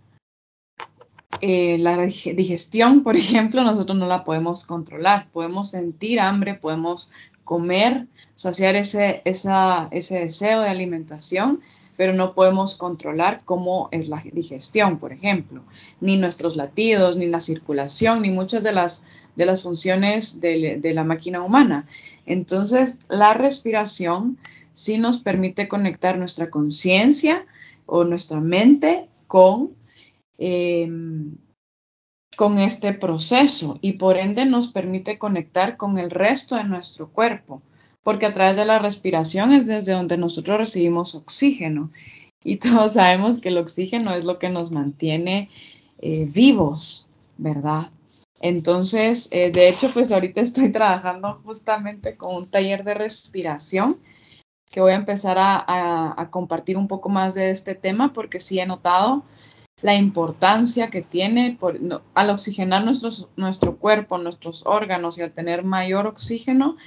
eh, 1.41 1.77
la 1.77 1.97
digestión, 1.97 3.03
por 3.03 3.17
ejemplo, 3.17 3.63
nosotros 3.63 3.97
no 3.97 4.07
la 4.07 4.23
podemos 4.23 4.65
controlar. 4.65 5.27
Podemos 5.31 5.71
sentir 5.71 6.19
hambre, 6.19 6.55
podemos 6.55 7.11
comer, 7.43 8.07
saciar 8.33 8.75
ese, 8.75 9.21
ese 9.23 10.19
deseo 10.19 10.61
de 10.61 10.69
alimentación, 10.69 11.61
pero 11.97 12.13
no 12.13 12.33
podemos 12.33 12.75
controlar 12.75 13.41
cómo 13.45 13.87
es 13.91 14.09
la 14.09 14.21
digestión, 14.33 14.99
por 14.99 15.13
ejemplo, 15.13 15.63
ni 16.01 16.17
nuestros 16.17 16.55
latidos, 16.55 17.15
ni 17.15 17.27
la 17.27 17.39
circulación, 17.39 18.23
ni 18.23 18.31
muchas 18.31 18.63
de 18.63 18.73
las, 18.73 19.05
de 19.35 19.45
las 19.45 19.61
funciones 19.61 20.41
de, 20.41 20.77
de 20.81 20.93
la 20.93 21.03
máquina 21.03 21.41
humana. 21.41 21.87
Entonces, 22.25 22.99
la 23.07 23.33
respiración 23.33 24.37
sí 24.73 24.97
nos 24.97 25.19
permite 25.19 25.69
conectar 25.69 26.17
nuestra 26.17 26.49
conciencia 26.49 27.45
o 27.85 28.03
nuestra 28.03 28.41
mente 28.41 29.07
con 29.27 29.71
Em, 30.37 31.37
con 32.35 32.57
este 32.57 32.93
proceso 32.93 33.79
y 33.81 33.93
por 33.93 34.17
ende 34.17 34.45
nos 34.45 34.67
permite 34.67 35.17
conectar 35.17 35.77
con 35.77 35.97
el 35.97 36.11
resto 36.11 36.57
de 36.57 36.65
nuestro 36.65 37.09
cuerpo, 37.09 37.61
porque 38.03 38.25
a 38.25 38.33
través 38.33 38.57
de 38.57 38.65
la 38.65 38.79
respiración 38.79 39.53
es 39.53 39.67
desde 39.67 39.93
donde 39.93 40.17
nosotros 40.17 40.57
recibimos 40.57 41.15
oxígeno 41.15 41.91
y 42.43 42.57
todos 42.57 42.93
sabemos 42.93 43.39
que 43.39 43.49
el 43.49 43.57
oxígeno 43.57 44.13
es 44.13 44.25
lo 44.25 44.37
que 44.37 44.49
nos 44.49 44.71
mantiene 44.71 45.49
eh, 45.99 46.27
vivos, 46.29 47.09
¿verdad? 47.37 47.91
Entonces, 48.41 49.29
eh, 49.31 49.49
de 49.49 49.69
hecho, 49.69 49.89
pues 49.91 50.11
ahorita 50.11 50.41
estoy 50.41 50.71
trabajando 50.71 51.41
justamente 51.45 52.17
con 52.17 52.35
un 52.35 52.47
taller 52.47 52.83
de 52.83 52.93
respiración 52.93 53.97
que 54.69 54.81
voy 54.81 54.91
a 54.91 54.95
empezar 54.95 55.37
a, 55.39 56.21
a 56.21 56.29
compartir 56.29 56.75
un 56.75 56.89
poco 56.89 57.07
más 57.07 57.33
de 57.33 57.49
este 57.49 57.75
tema 57.75 58.11
porque 58.11 58.41
sí 58.41 58.59
he 58.59 58.65
notado 58.65 59.23
la 59.81 59.95
importancia 59.95 60.89
que 60.89 61.01
tiene 61.01 61.57
por, 61.59 61.79
al 62.13 62.29
oxigenar 62.29 62.83
nuestro 63.35 63.77
cuerpo, 63.77 64.17
nuestros 64.17 64.65
órganos 64.65 65.17
y 65.17 65.21
al 65.21 65.31
tener 65.31 65.63
mayor 65.63 66.07
oxígeno, 66.07 66.77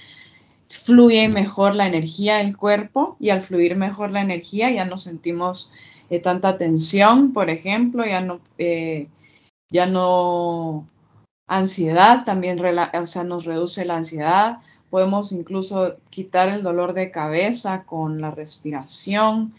fluye 0.69 1.29
mejor 1.29 1.75
la 1.75 1.87
energía 1.87 2.39
del 2.39 2.57
cuerpo 2.57 3.17
y 3.21 3.31
al 3.31 3.43
fluir 3.43 3.77
mejor 3.77 4.11
la 4.11 4.21
energía 4.21 4.71
ya 4.71 4.85
no 4.85 4.99
sentimos 4.99 5.73
eh, 6.11 6.21
tanta 6.21 6.57
tensión, 6.57 7.33
por 7.33 7.51
ejemplo, 7.51 8.05
ya 8.05 8.21
no, 8.21 8.41
eh, 8.59 9.09
ya 9.71 9.87
no 9.87 10.87
ansiedad, 11.47 12.25
también 12.25 12.61
o 12.61 13.07
sea, 13.07 13.25
nos 13.25 13.45
reduce 13.45 13.85
la 13.85 13.97
ansiedad, 13.97 14.59
podemos 14.91 15.33
incluso 15.33 15.97
quitar 16.11 16.49
el 16.49 16.63
dolor 16.63 16.93
de 16.93 17.11
cabeza 17.11 17.85
con 17.85 18.21
la 18.21 18.31
respiración, 18.31 19.55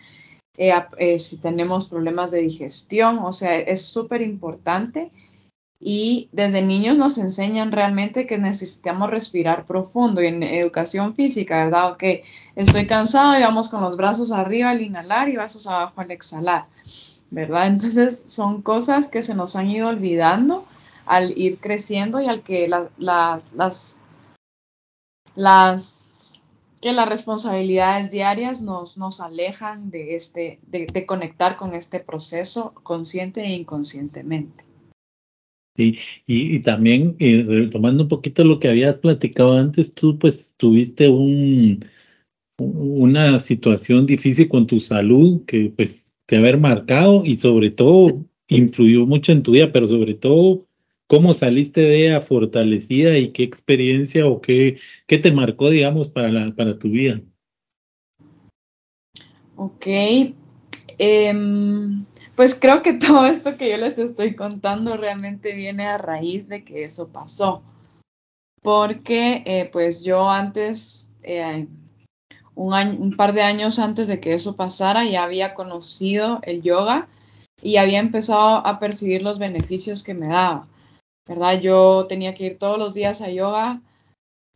eh, 0.61 0.73
eh, 0.97 1.17
si 1.19 1.37
tenemos 1.37 1.87
problemas 1.87 2.31
de 2.31 2.41
digestión, 2.41 3.19
o 3.19 3.31
sea, 3.31 3.57
es 3.57 3.85
súper 3.85 4.21
importante. 4.21 5.09
Y 5.79 6.27
desde 6.33 6.61
niños 6.61 6.97
nos 6.97 7.17
enseñan 7.17 7.71
realmente 7.71 8.27
que 8.27 8.37
necesitamos 8.37 9.09
respirar 9.09 9.65
profundo 9.65 10.21
y 10.21 10.27
en 10.27 10.43
educación 10.43 11.15
física, 11.15 11.63
¿verdad? 11.63 11.93
Ok, 11.93 12.03
estoy 12.55 12.85
cansado 12.85 13.39
y 13.39 13.41
vamos 13.41 13.69
con 13.69 13.81
los 13.81 13.95
brazos 13.95 14.33
arriba 14.33 14.71
al 14.71 14.81
inhalar 14.81 15.29
y 15.29 15.37
brazos 15.37 15.65
abajo 15.67 16.01
al 16.01 16.11
exhalar, 16.11 16.65
¿verdad? 17.31 17.67
Entonces 17.67 18.21
son 18.27 18.61
cosas 18.61 19.07
que 19.07 19.23
se 19.23 19.35
nos 19.35 19.55
han 19.55 19.69
ido 19.69 19.87
olvidando 19.87 20.65
al 21.05 21.37
ir 21.37 21.59
creciendo 21.59 22.19
y 22.19 22.27
al 22.27 22.43
que 22.43 22.67
las, 22.67 24.03
las 25.35 26.08
que 26.81 26.93
las 26.93 27.09
responsabilidades 27.09 28.11
diarias 28.11 28.61
nos, 28.61 28.97
nos 28.97 29.21
alejan 29.21 29.89
de, 29.91 30.15
este, 30.15 30.59
de, 30.67 31.05
conectar 31.05 31.57
con 31.57 31.73
este 31.73 31.99
proceso 31.99 32.73
consciente 32.83 33.41
e 33.41 33.55
inconscientemente. 33.55 34.63
Sí, 35.75 35.97
y, 36.27 36.59
también 36.59 37.15
eh, 37.19 37.45
retomando 37.47 38.03
un 38.03 38.09
poquito 38.09 38.43
lo 38.43 38.59
que 38.59 38.67
habías 38.67 38.97
platicado 38.97 39.53
antes, 39.57 39.93
tú 39.93 40.19
pues 40.19 40.53
tuviste 40.57 41.07
un, 41.07 41.85
una 42.57 43.39
situación 43.39 44.05
difícil 44.05 44.49
con 44.49 44.67
tu 44.67 44.79
salud 44.79 45.45
que 45.45 45.71
pues 45.75 46.05
te 46.25 46.37
haber 46.37 46.57
marcado 46.57 47.23
y 47.25 47.37
sobre 47.37 47.71
todo 47.71 48.25
influyó 48.47 49.05
mucho 49.05 49.31
en 49.31 49.43
tu 49.43 49.51
vida, 49.51 49.71
pero 49.71 49.87
sobre 49.87 50.15
todo 50.15 50.65
¿Cómo 51.09 51.33
saliste 51.33 51.81
de 51.81 52.05
ella 52.05 52.21
fortalecida 52.21 53.17
y 53.17 53.31
qué 53.31 53.41
experiencia 53.41 54.27
o 54.27 54.41
qué, 54.41 54.77
qué 55.07 55.17
te 55.17 55.31
marcó, 55.31 55.71
digamos, 55.71 56.07
para, 56.07 56.29
la, 56.31 56.53
para 56.53 56.77
tu 56.77 56.89
vida? 56.89 57.19
Ok. 59.55 59.87
Em, 60.99 62.05
pues 62.35 62.53
creo 62.53 62.83
que 62.83 62.93
todo 63.07 63.25
esto 63.25 63.57
que 63.57 63.71
yo 63.71 63.77
les 63.77 63.97
estoy 63.97 64.35
contando 64.35 64.97
realmente 64.97 65.55
viene 65.55 65.87
a 65.87 65.97
raíz 65.97 66.47
de 66.47 66.63
que 66.63 66.81
eso 66.81 67.11
pasó. 67.11 67.63
Porque 68.61 69.41
eh, 69.47 69.67
pues 69.71 70.03
yo 70.03 70.29
antes, 70.29 71.11
eh, 71.23 71.65
un, 72.53 72.73
un 72.75 73.15
par 73.17 73.33
de 73.33 73.41
años 73.41 73.79
antes 73.79 74.07
de 74.07 74.19
que 74.19 74.35
eso 74.35 74.55
pasara, 74.55 75.05
ya 75.05 75.23
había 75.23 75.55
conocido 75.55 76.39
el 76.43 76.61
yoga 76.61 77.07
y 77.63 77.77
había 77.77 77.97
empezado 77.97 78.63
a 78.63 78.77
percibir 78.77 79.23
los 79.23 79.39
beneficios 79.39 80.03
que 80.03 80.13
me 80.13 80.27
daba, 80.27 80.67
¿verdad? 81.27 81.59
Yo 81.59 82.05
tenía 82.07 82.33
que 82.33 82.45
ir 82.45 82.57
todos 82.57 82.77
los 82.77 82.93
días 82.93 83.21
a 83.21 83.29
yoga 83.29 83.81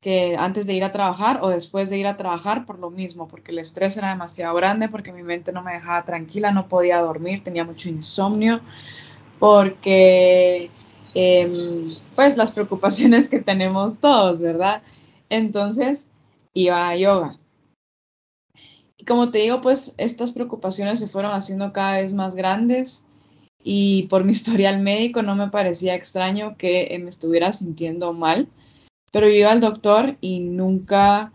que 0.03 0.35
antes 0.37 0.67
de 0.67 0.73
ir 0.73 0.83
a 0.83 0.91
trabajar 0.91 1.39
o 1.41 1.49
después 1.49 1.89
de 1.89 1.97
ir 1.97 2.07
a 2.07 2.17
trabajar 2.17 2.65
por 2.65 2.77
lo 2.77 2.91
mismo, 2.91 3.29
porque 3.29 3.51
el 3.51 3.59
estrés 3.59 3.95
era 3.95 4.09
demasiado 4.09 4.53
grande, 4.53 4.89
porque 4.89 5.13
mi 5.13 5.23
mente 5.23 5.53
no 5.53 5.63
me 5.63 5.73
dejaba 5.73 6.03
tranquila, 6.03 6.51
no 6.51 6.67
podía 6.67 6.99
dormir, 6.99 7.41
tenía 7.41 7.63
mucho 7.63 7.87
insomnio, 7.87 8.59
porque 9.39 10.69
em, 11.13 11.95
pues 12.15 12.35
las 12.35 12.51
preocupaciones 12.51 13.29
que 13.29 13.39
tenemos 13.39 13.99
todos, 13.99 14.41
¿verdad? 14.41 14.83
Entonces 15.29 16.11
iba 16.53 16.89
a 16.89 16.97
yoga. 16.97 17.37
Y 18.97 19.05
como 19.05 19.31
te 19.31 19.39
digo, 19.39 19.61
pues 19.61 19.95
estas 19.97 20.33
preocupaciones 20.33 20.99
se 20.99 21.07
fueron 21.07 21.31
haciendo 21.31 21.71
cada 21.71 21.97
vez 22.01 22.13
más 22.13 22.35
grandes 22.35 23.07
y 23.63 24.03
por 24.03 24.23
mi 24.23 24.31
historial 24.33 24.79
médico 24.81 25.21
no 25.21 25.35
me 25.35 25.49
parecía 25.49 25.95
extraño 25.95 26.57
que 26.57 26.97
me 27.01 27.09
estuviera 27.09 27.53
sintiendo 27.53 28.13
mal 28.13 28.47
pero 29.13 29.27
yo 29.27 29.35
iba 29.35 29.51
al 29.51 29.61
doctor 29.61 30.17
y 30.21 30.39
nunca 30.39 31.31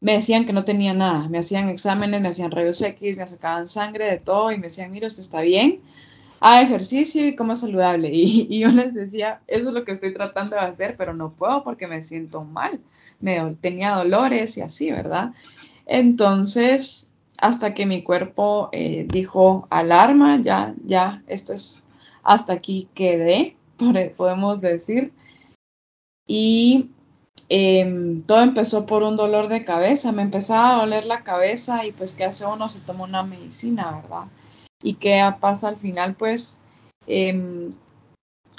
me 0.00 0.14
decían 0.14 0.46
que 0.46 0.52
no 0.52 0.64
tenía 0.64 0.94
nada. 0.94 1.28
Me 1.28 1.38
hacían 1.38 1.68
exámenes, 1.68 2.20
me 2.20 2.28
hacían 2.28 2.50
rayos 2.50 2.82
X, 2.82 3.16
me 3.16 3.26
sacaban 3.26 3.68
sangre 3.68 4.06
de 4.06 4.18
todo 4.18 4.50
y 4.50 4.56
me 4.56 4.64
decían, 4.64 4.90
mira, 4.90 5.06
usted 5.06 5.20
está 5.20 5.40
bien, 5.40 5.80
haga 6.40 6.62
ejercicio 6.62 7.24
y 7.24 7.36
coma 7.36 7.54
saludable. 7.54 8.10
Y, 8.12 8.58
yo 8.58 8.68
les 8.68 8.94
decía, 8.94 9.42
eso 9.46 9.68
es 9.68 9.74
lo 9.74 9.84
que 9.84 9.92
estoy 9.92 10.12
tratando 10.12 10.56
de 10.56 10.62
hacer, 10.62 10.96
pero 10.98 11.14
no 11.14 11.30
puedo 11.30 11.62
porque 11.62 11.86
me 11.86 12.02
siento 12.02 12.42
mal. 12.42 12.80
Me, 13.20 13.54
tenía 13.60 13.92
dolores 13.92 14.58
y 14.58 14.62
así, 14.62 14.90
¿verdad? 14.90 15.32
Entonces, 15.86 17.09
hasta 17.40 17.74
que 17.74 17.86
mi 17.86 18.02
cuerpo 18.02 18.68
eh, 18.72 19.06
dijo, 19.08 19.66
alarma, 19.70 20.40
ya, 20.40 20.74
ya, 20.84 21.22
esto 21.26 21.52
es, 21.52 21.86
hasta 22.22 22.52
aquí 22.52 22.88
quedé, 22.94 23.56
podemos 24.16 24.60
decir. 24.60 25.12
Y 26.26 26.90
Em, 27.52 28.22
todo 28.22 28.42
empezó 28.42 28.86
por 28.86 29.02
un 29.02 29.16
dolor 29.16 29.48
de 29.48 29.64
cabeza, 29.64 30.12
me 30.12 30.22
empezaba 30.22 30.70
a 30.70 30.80
doler 30.82 31.04
la 31.04 31.24
cabeza 31.24 31.84
y 31.84 31.90
pues 31.90 32.14
¿qué 32.14 32.22
hace 32.22 32.46
uno? 32.46 32.68
Se 32.68 32.78
toma 32.78 33.02
una 33.02 33.24
medicina, 33.24 34.00
¿verdad? 34.00 34.28
¿Y 34.80 34.94
qué 34.94 35.20
pasa 35.40 35.66
al 35.66 35.76
final? 35.76 36.14
Pues 36.14 36.62
em, 37.08 37.72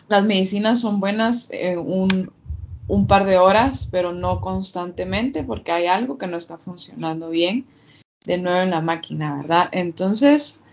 las 0.10 0.26
medicinas 0.26 0.82
son 0.82 1.00
buenas 1.00 1.50
eh, 1.54 1.78
un, 1.78 2.34
un 2.90 3.08
par 3.08 3.26
de 3.26 3.38
horas, 3.38 3.88
pero 3.90 4.12
no 4.12 4.42
constantemente 4.42 5.42
porque 5.46 5.72
hay 5.72 5.88
algo 5.88 6.18
que 6.18 6.28
no 6.28 6.36
está 6.36 6.58
funcionando 6.58 7.30
bien 7.30 7.66
de 8.25 8.38
nuevo 8.38 8.62
en 8.62 8.70
la 8.70 8.82
máquina, 8.82 9.38
¿verdad? 9.38 9.70
Entonces, 9.72 10.63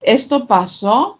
esto 0.00 0.46
pasó 0.46 1.18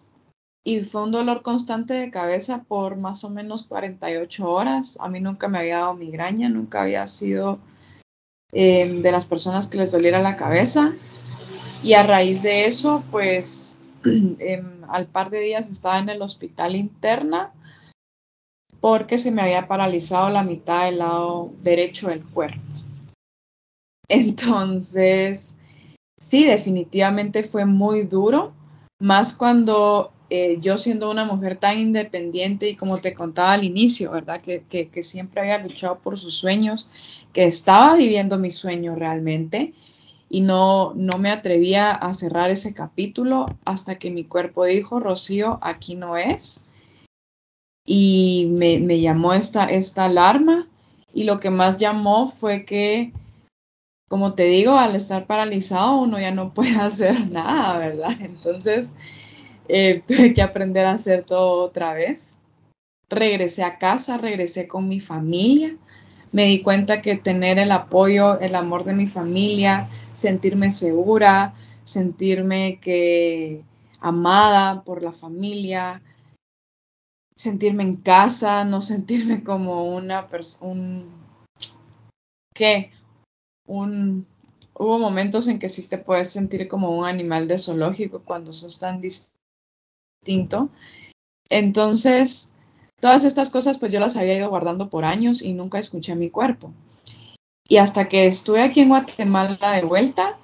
y 0.63 0.83
fue 0.83 1.03
un 1.03 1.11
dolor 1.11 1.43
constante 1.43 1.93
de 1.93 2.09
cabeza 2.09 2.63
por 2.63 2.97
más 2.97 3.23
o 3.23 3.29
menos 3.29 3.65
48 3.67 4.49
horas. 4.49 4.97
A 4.99 5.09
mí 5.09 5.19
nunca 5.19 5.47
me 5.47 5.59
había 5.59 5.79
dado 5.79 5.93
migraña, 5.93 6.49
nunca 6.49 6.81
había 6.81 7.05
sido 7.05 7.59
em, 8.51 9.01
de 9.01 9.11
las 9.11 9.25
personas 9.25 9.67
que 9.67 9.77
les 9.77 9.91
doliera 9.91 10.21
la 10.21 10.35
cabeza. 10.35 10.93
Y 11.83 11.93
a 11.93 12.03
raíz 12.03 12.41
de 12.41 12.65
eso, 12.65 13.03
pues 13.11 13.79
em, 14.05 14.81
al 14.89 15.05
par 15.07 15.29
de 15.29 15.39
días 15.39 15.69
estaba 15.69 15.99
en 15.99 16.09
el 16.09 16.21
hospital 16.21 16.75
interna 16.75 17.53
porque 18.79 19.17
se 19.17 19.31
me 19.31 19.41
había 19.41 19.67
paralizado 19.67 20.29
la 20.29 20.43
mitad 20.43 20.85
del 20.85 20.99
lado 20.99 21.51
derecho 21.61 22.09
del 22.09 22.23
cuerpo. 22.23 22.61
Entonces, 24.07 25.57
sí, 26.17 26.45
definitivamente 26.45 27.43
fue 27.43 27.65
muy 27.65 28.03
duro, 28.03 28.53
más 28.99 29.33
cuando 29.33 30.11
eh, 30.29 30.57
yo 30.59 30.77
siendo 30.79 31.11
una 31.11 31.23
mujer 31.23 31.57
tan 31.57 31.79
independiente 31.79 32.67
y 32.67 32.75
como 32.75 32.97
te 32.97 33.13
contaba 33.13 33.53
al 33.53 33.63
inicio, 33.63 34.11
¿verdad? 34.11 34.41
Que, 34.41 34.89
siempre 35.03 35.41
había 35.41 35.59
luchado 35.59 35.99
por 35.99 36.17
sus 36.17 36.35
sueños, 36.35 36.89
que 37.31 37.45
estaba 37.45 37.95
viviendo 37.95 38.37
mi 38.37 38.49
sueño 38.49 38.95
realmente 38.95 39.73
y 40.29 40.41
no, 40.41 40.93
no 40.95 41.19
me 41.19 41.29
atrevía 41.29 41.91
a 41.91 42.13
cerrar 42.13 42.49
ese 42.49 42.73
capítulo 42.73 43.45
hasta 43.65 43.99
que 43.99 44.09
mi 44.09 44.23
cuerpo 44.23 44.65
dijo, 44.65 44.99
Rocío, 44.99 45.59
aquí 45.61 45.95
no 45.95 46.17
es. 46.17 46.69
Y 47.85 48.47
me, 48.51 48.79
me 48.79 48.99
llamó 48.99 49.33
esta, 49.33 49.65
esta 49.65 50.05
alarma 50.05 50.67
y 51.13 51.23
lo 51.25 51.39
que 51.39 51.51
más 51.51 51.77
llamó 51.77 52.27
fue 52.27 52.65
que, 52.65 53.13
como 54.15 54.33
te 54.33 54.43
digo, 54.43 54.77
al 54.77 54.95
estar 54.95 55.25
paralizado 55.25 55.97
uno 55.97 56.17
ya 56.17 56.31
no 56.31 56.53
puede 56.53 56.77
hacer 56.77 57.29
nada, 57.29 57.77
¿verdad? 57.79 58.13
Entonces 58.21 58.95
eh, 59.67 60.03
tuve 60.07 60.31
que 60.31 60.41
aprender 60.41 60.85
a 60.85 60.93
hacer 60.93 61.25
todo 61.25 61.61
otra 61.61 61.93
vez. 61.93 62.39
Regresé 63.09 63.63
a 63.63 63.77
casa, 63.77 64.17
regresé 64.17 64.69
con 64.69 64.87
mi 64.87 65.01
familia. 65.01 65.75
Me 66.31 66.45
di 66.45 66.61
cuenta 66.61 67.01
que 67.01 67.17
tener 67.17 67.59
el 67.59 67.73
apoyo, 67.73 68.39
el 68.39 68.55
amor 68.55 68.85
de 68.85 68.93
mi 68.93 69.05
familia, 69.05 69.89
sentirme 70.13 70.71
segura, 70.71 71.53
sentirme 71.83 72.79
que 72.79 73.63
amada 73.99 74.81
por 74.83 75.03
la 75.03 75.11
familia, 75.11 76.01
sentirme 77.35 77.83
en 77.83 77.97
casa, 77.97 78.63
no 78.63 78.79
sentirme 78.79 79.43
como 79.43 79.93
una 79.93 80.29
persona, 80.29 81.03
¿qué? 82.53 82.91
Hubo 83.65 84.99
momentos 84.99 85.47
en 85.47 85.59
que 85.59 85.69
sí 85.69 85.87
te 85.87 85.97
puedes 85.97 86.29
sentir 86.29 86.67
como 86.67 86.97
un 86.97 87.05
animal 87.05 87.47
de 87.47 87.57
zoológico 87.57 88.21
cuando 88.23 88.51
sos 88.53 88.77
tan 88.77 89.01
distinto 89.01 90.69
entonces, 91.49 92.53
todas 92.99 93.23
estas 93.23 93.49
cosas 93.49 93.77
pues 93.79 93.91
yo 93.91 93.99
las 93.99 94.17
había 94.17 94.37
ido 94.37 94.49
guardando 94.49 94.89
por 94.89 95.05
años 95.05 95.41
y 95.41 95.53
nunca 95.53 95.79
escuché 95.79 96.11
a 96.11 96.15
mi 96.15 96.29
cuerpo. 96.29 96.73
Y 97.67 97.77
hasta 97.77 98.07
que 98.07 98.27
estuve 98.27 98.61
aquí 98.61 98.81
en 98.81 98.89
Guatemala 98.89 99.71
de 99.73 99.83
vuelta, 99.83 100.37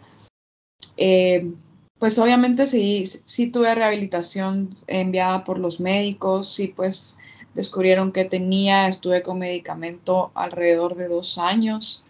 eh, 0.97 1.51
pues 1.99 2.17
obviamente 2.17 2.65
sí, 2.65 3.05
sí 3.05 3.51
tuve 3.51 3.75
rehabilitación 3.75 4.75
enviada 4.87 5.43
por 5.43 5.59
los 5.59 5.79
médicos, 5.79 6.53
sí 6.53 6.67
pues 6.69 7.19
descubrieron 7.53 8.11
que 8.11 8.25
tenía, 8.25 8.87
estuve 8.87 9.21
con 9.21 9.39
medicamento 9.39 10.31
alrededor 10.33 10.95
de 10.95 11.07
dos 11.07 11.37
años 11.37 12.05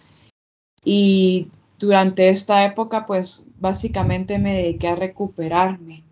y 0.83 1.47
durante 1.79 2.29
esta 2.29 2.65
época 2.65 3.05
pues 3.05 3.49
básicamente 3.59 4.39
me 4.39 4.53
dediqué 4.53 4.87
a 4.87 4.95
recuperarme 4.95 6.03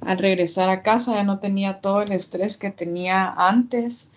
al 0.00 0.18
regresar 0.18 0.68
a 0.68 0.82
casa 0.82 1.14
ya 1.14 1.24
no 1.24 1.38
tenía 1.38 1.80
todo 1.80 2.02
el 2.02 2.12
estrés 2.12 2.56
que 2.56 2.70
tenía 2.70 3.32
antes 3.36 4.10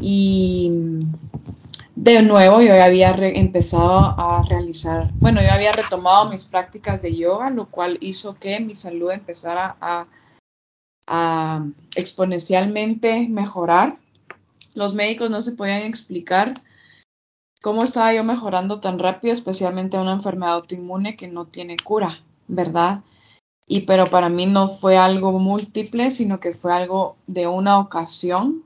y 0.00 0.70
de 1.96 2.22
nuevo 2.22 2.60
yo 2.60 2.82
había 2.82 3.10
empezado 3.12 3.98
a 3.98 4.42
realizar, 4.48 5.10
bueno, 5.14 5.40
yo 5.40 5.50
había 5.50 5.72
retomado 5.72 6.28
mis 6.28 6.44
prácticas 6.44 7.00
de 7.02 7.14
yoga, 7.14 7.50
lo 7.50 7.66
cual 7.66 7.98
hizo 8.00 8.36
que 8.38 8.58
mi 8.58 8.74
salud 8.74 9.12
empezara 9.12 9.76
a, 9.80 10.06
a 11.06 11.64
exponencialmente 11.94 13.28
mejorar. 13.28 13.96
Los 14.74 14.94
médicos 14.94 15.30
no 15.30 15.40
se 15.40 15.52
podían 15.52 15.82
explicar 15.82 16.54
cómo 17.64 17.82
estaba 17.82 18.12
yo 18.12 18.24
mejorando 18.24 18.78
tan 18.78 18.98
rápido, 18.98 19.32
especialmente 19.32 19.96
a 19.96 20.02
una 20.02 20.12
enfermedad 20.12 20.56
autoinmune 20.56 21.16
que 21.16 21.28
no 21.28 21.46
tiene 21.46 21.78
cura, 21.82 22.22
¿verdad? 22.46 23.02
y 23.66 23.82
pero 23.82 24.04
para 24.06 24.28
mí 24.28 24.44
no 24.44 24.68
fue 24.68 24.98
algo 24.98 25.38
múltiple, 25.38 26.10
sino 26.10 26.40
que 26.40 26.52
fue 26.52 26.74
algo 26.74 27.16
de 27.26 27.46
una 27.46 27.78
ocasión 27.78 28.62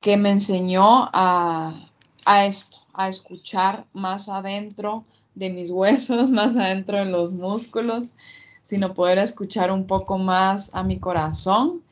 que 0.00 0.16
me 0.16 0.30
enseñó 0.30 1.08
a, 1.12 1.88
a 2.24 2.46
esto, 2.46 2.78
a 2.92 3.08
escuchar 3.08 3.86
más 3.92 4.28
adentro 4.28 5.04
de 5.36 5.50
mis 5.50 5.70
huesos, 5.70 6.30
más 6.32 6.56
adentro 6.56 6.98
de 6.98 7.04
los 7.04 7.34
músculos, 7.34 8.14
sino 8.62 8.94
poder 8.94 9.18
escuchar 9.18 9.70
un 9.70 9.86
poco 9.86 10.18
más 10.18 10.74
a 10.74 10.82
mi 10.82 10.98
corazón 10.98 11.82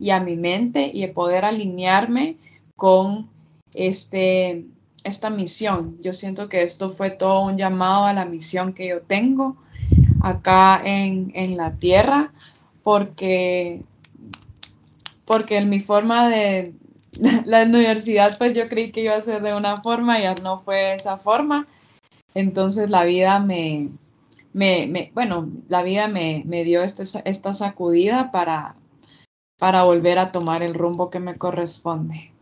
y 0.00 0.10
a 0.10 0.18
mi 0.18 0.34
mente 0.34 0.90
y 0.92 1.06
poder 1.06 1.44
alinearme 1.44 2.38
con 2.74 3.30
este, 3.72 4.66
esta 5.04 5.30
misión. 5.30 5.98
Yo 6.00 6.12
siento 6.12 6.48
que 6.48 6.62
esto 6.62 6.90
fue 6.90 7.10
todo 7.10 7.42
un 7.42 7.56
llamado 7.56 8.06
a 8.06 8.12
la 8.12 8.24
misión 8.24 8.72
que 8.72 8.88
yo 8.88 9.02
tengo 9.02 9.56
acá 10.22 10.80
en, 10.82 11.56
la 11.56 11.76
tierra, 11.76 12.32
porque, 12.82 13.82
porque 15.26 15.58
en 15.58 15.68
mi 15.68 15.80
forma 15.80 16.28
de 16.28 16.74
la 17.44 17.64
universidad, 17.64 18.38
pues 18.38 18.56
yo 18.56 18.68
creí 18.68 18.90
que 18.90 19.02
iba 19.02 19.14
a 19.14 19.20
ser 19.20 19.42
de 19.42 19.54
una 19.54 19.82
forma, 19.82 20.20
ya 20.20 20.34
no 20.42 20.62
fue 20.62 20.76
de 20.76 20.94
esa 20.94 21.18
forma. 21.18 21.68
Entonces 22.34 22.90
la 22.90 23.04
vida 23.04 23.38
me, 23.38 23.90
me, 24.54 25.12
bueno, 25.14 25.50
la 25.68 25.82
vida 25.82 26.08
me, 26.08 26.42
me 26.46 26.64
dio 26.64 26.82
este, 26.82 27.04
esta 27.24 27.52
sacudida 27.52 28.32
para, 28.32 28.76
para 29.58 29.84
volver 29.84 30.18
a 30.18 30.32
tomar 30.32 30.64
el 30.64 30.74
rumbo 30.74 31.10
que 31.10 31.20
me 31.20 31.36
corresponde. 31.36 32.33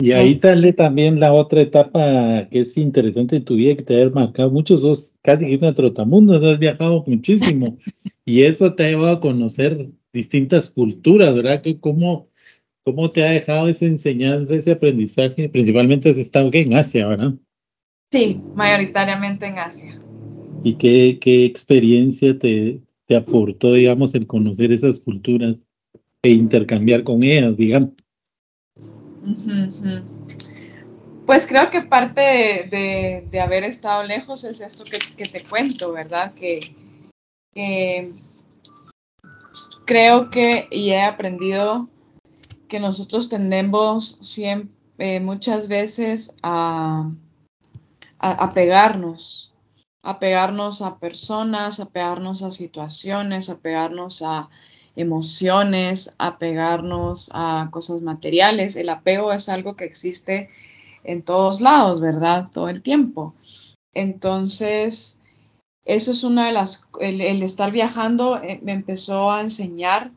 Y 0.00 0.12
ahí 0.12 0.38
sale 0.40 0.72
también 0.72 1.20
la 1.20 1.32
otra 1.32 1.60
etapa 1.60 2.48
que 2.50 2.60
es 2.60 2.76
interesante 2.76 3.36
de 3.36 3.44
tu 3.44 3.56
vida 3.56 3.76
que 3.76 3.82
te 3.82 4.02
ha 4.02 4.08
marcado 4.10 4.50
mucho, 4.50 4.76
sos 4.76 5.16
casi 5.22 5.54
una 5.54 5.74
trotamundos, 5.74 6.42
has 6.42 6.58
viajado 6.58 7.04
muchísimo 7.06 7.76
y 8.24 8.42
eso 8.42 8.74
te 8.74 8.84
ha 8.84 8.88
llevado 8.88 9.16
a 9.16 9.20
conocer 9.20 9.90
distintas 10.12 10.70
culturas, 10.70 11.34
¿verdad? 11.34 11.62
Que 11.62 11.78
cómo, 11.78 12.30
¿Cómo 12.82 13.10
te 13.10 13.22
ha 13.24 13.30
dejado 13.30 13.68
esa 13.68 13.84
enseñanza, 13.84 14.54
ese 14.54 14.72
aprendizaje? 14.72 15.48
Principalmente 15.48 16.10
has 16.10 16.16
estado 16.16 16.50
en 16.52 16.74
Asia, 16.74 17.06
¿verdad? 17.06 17.34
Sí, 18.10 18.40
mayoritariamente 18.54 19.46
en 19.46 19.58
Asia. 19.58 20.00
¿Y 20.64 20.74
qué, 20.74 21.18
qué 21.20 21.44
experiencia 21.44 22.38
te, 22.38 22.80
te 23.06 23.16
aportó, 23.16 23.74
digamos, 23.74 24.14
el 24.14 24.26
conocer 24.26 24.72
esas 24.72 24.98
culturas 24.98 25.56
e 26.22 26.30
intercambiar 26.30 27.04
con 27.04 27.22
ellas, 27.22 27.56
digamos? 27.56 27.90
Pues 31.26 31.46
creo 31.46 31.70
que 31.70 31.82
parte 31.82 32.20
de, 32.20 33.40
haber 33.40 33.64
estado 33.64 34.02
lejos 34.02 34.44
es 34.44 34.60
esto 34.60 34.84
que, 34.84 35.24
te 35.24 35.42
cuento, 35.44 35.92
¿verdad? 35.92 36.34
Que, 36.34 36.74
creo 39.84 40.30
que 40.30 40.68
y 40.70 40.90
he 40.90 41.02
aprendido 41.02 41.88
que 42.68 42.80
nosotros 42.80 43.28
tendemos 43.28 44.18
siempre, 44.20 44.74
eh, 44.98 45.20
muchas 45.20 45.68
veces 45.68 46.36
a, 46.42 47.10
a, 48.18 48.52
pegarnos, 48.52 49.54
a 50.02 50.18
pegarnos 50.18 50.82
a 50.82 50.98
personas, 50.98 51.80
a 51.80 51.86
pegarnos 51.86 52.42
a 52.42 52.50
situaciones, 52.50 53.48
a 53.48 53.60
pegarnos 53.60 54.20
a 54.22 54.50
emociones, 54.96 56.14
apegarnos 56.18 57.30
a 57.32 57.68
cosas 57.70 58.02
materiales. 58.02 58.76
El 58.76 58.88
apego 58.88 59.32
es 59.32 59.48
algo 59.48 59.76
que 59.76 59.84
existe 59.84 60.50
en 61.04 61.22
todos 61.22 61.60
lados, 61.60 62.00
¿verdad? 62.00 62.48
Todo 62.52 62.68
el 62.68 62.82
tiempo. 62.82 63.34
Entonces, 63.94 65.22
eso 65.84 66.12
es 66.12 66.22
una 66.22 66.46
de 66.46 66.52
las, 66.52 66.88
el, 67.00 67.42
estar 67.42 67.72
viajando 67.72 68.40
eh, 68.42 68.60
me 68.62 68.72
empezó 68.72 69.30
a 69.30 69.40
enseñar 69.40 70.10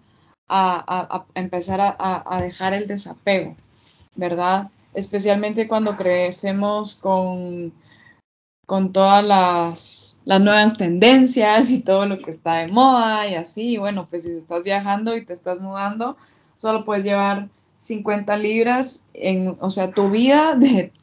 a, 0.50 1.26
empezar 1.34 1.80
a, 1.98 2.42
dejar 2.42 2.74
el 2.74 2.86
desapego, 2.86 3.56
¿verdad? 4.16 4.70
Especialmente 4.94 5.68
cuando 5.68 5.98
crecemos 5.98 6.96
con, 6.96 7.74
con 8.66 8.94
todas 8.94 9.24
las, 9.24 10.22
las, 10.26 10.42
nuevas 10.42 10.78
tendencias 10.78 11.70
y 11.72 11.82
todo 11.82 12.06
lo 12.06 12.18
que 12.18 12.32
está 12.32 12.56
de 12.56 12.68
moda 12.68 13.28
y 13.28 13.36
así. 13.36 13.78
bueno, 13.78 14.08
pues 14.10 14.24
si 14.24 14.32
estás 14.32 14.64
viajando 14.64 15.16
y 15.16 15.26
te 15.26 15.34
estás 15.34 15.60
mudando, 15.60 16.18
solo 16.58 16.84
puedes 16.84 17.04
llevar 17.04 17.50
50 17.80 18.38
libras 18.38 19.06
en, 19.14 19.58
o 19.60 19.70
sea, 19.70 19.92
tu 19.92 20.10
vida 20.10 20.56
de 20.56 20.94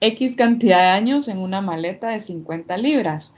X 0.00 0.34
cantidad 0.36 0.78
de 0.78 0.88
años 0.88 1.28
en 1.28 1.38
una 1.38 1.60
maleta 1.60 2.08
de 2.08 2.20
50 2.20 2.76
libras. 2.78 3.34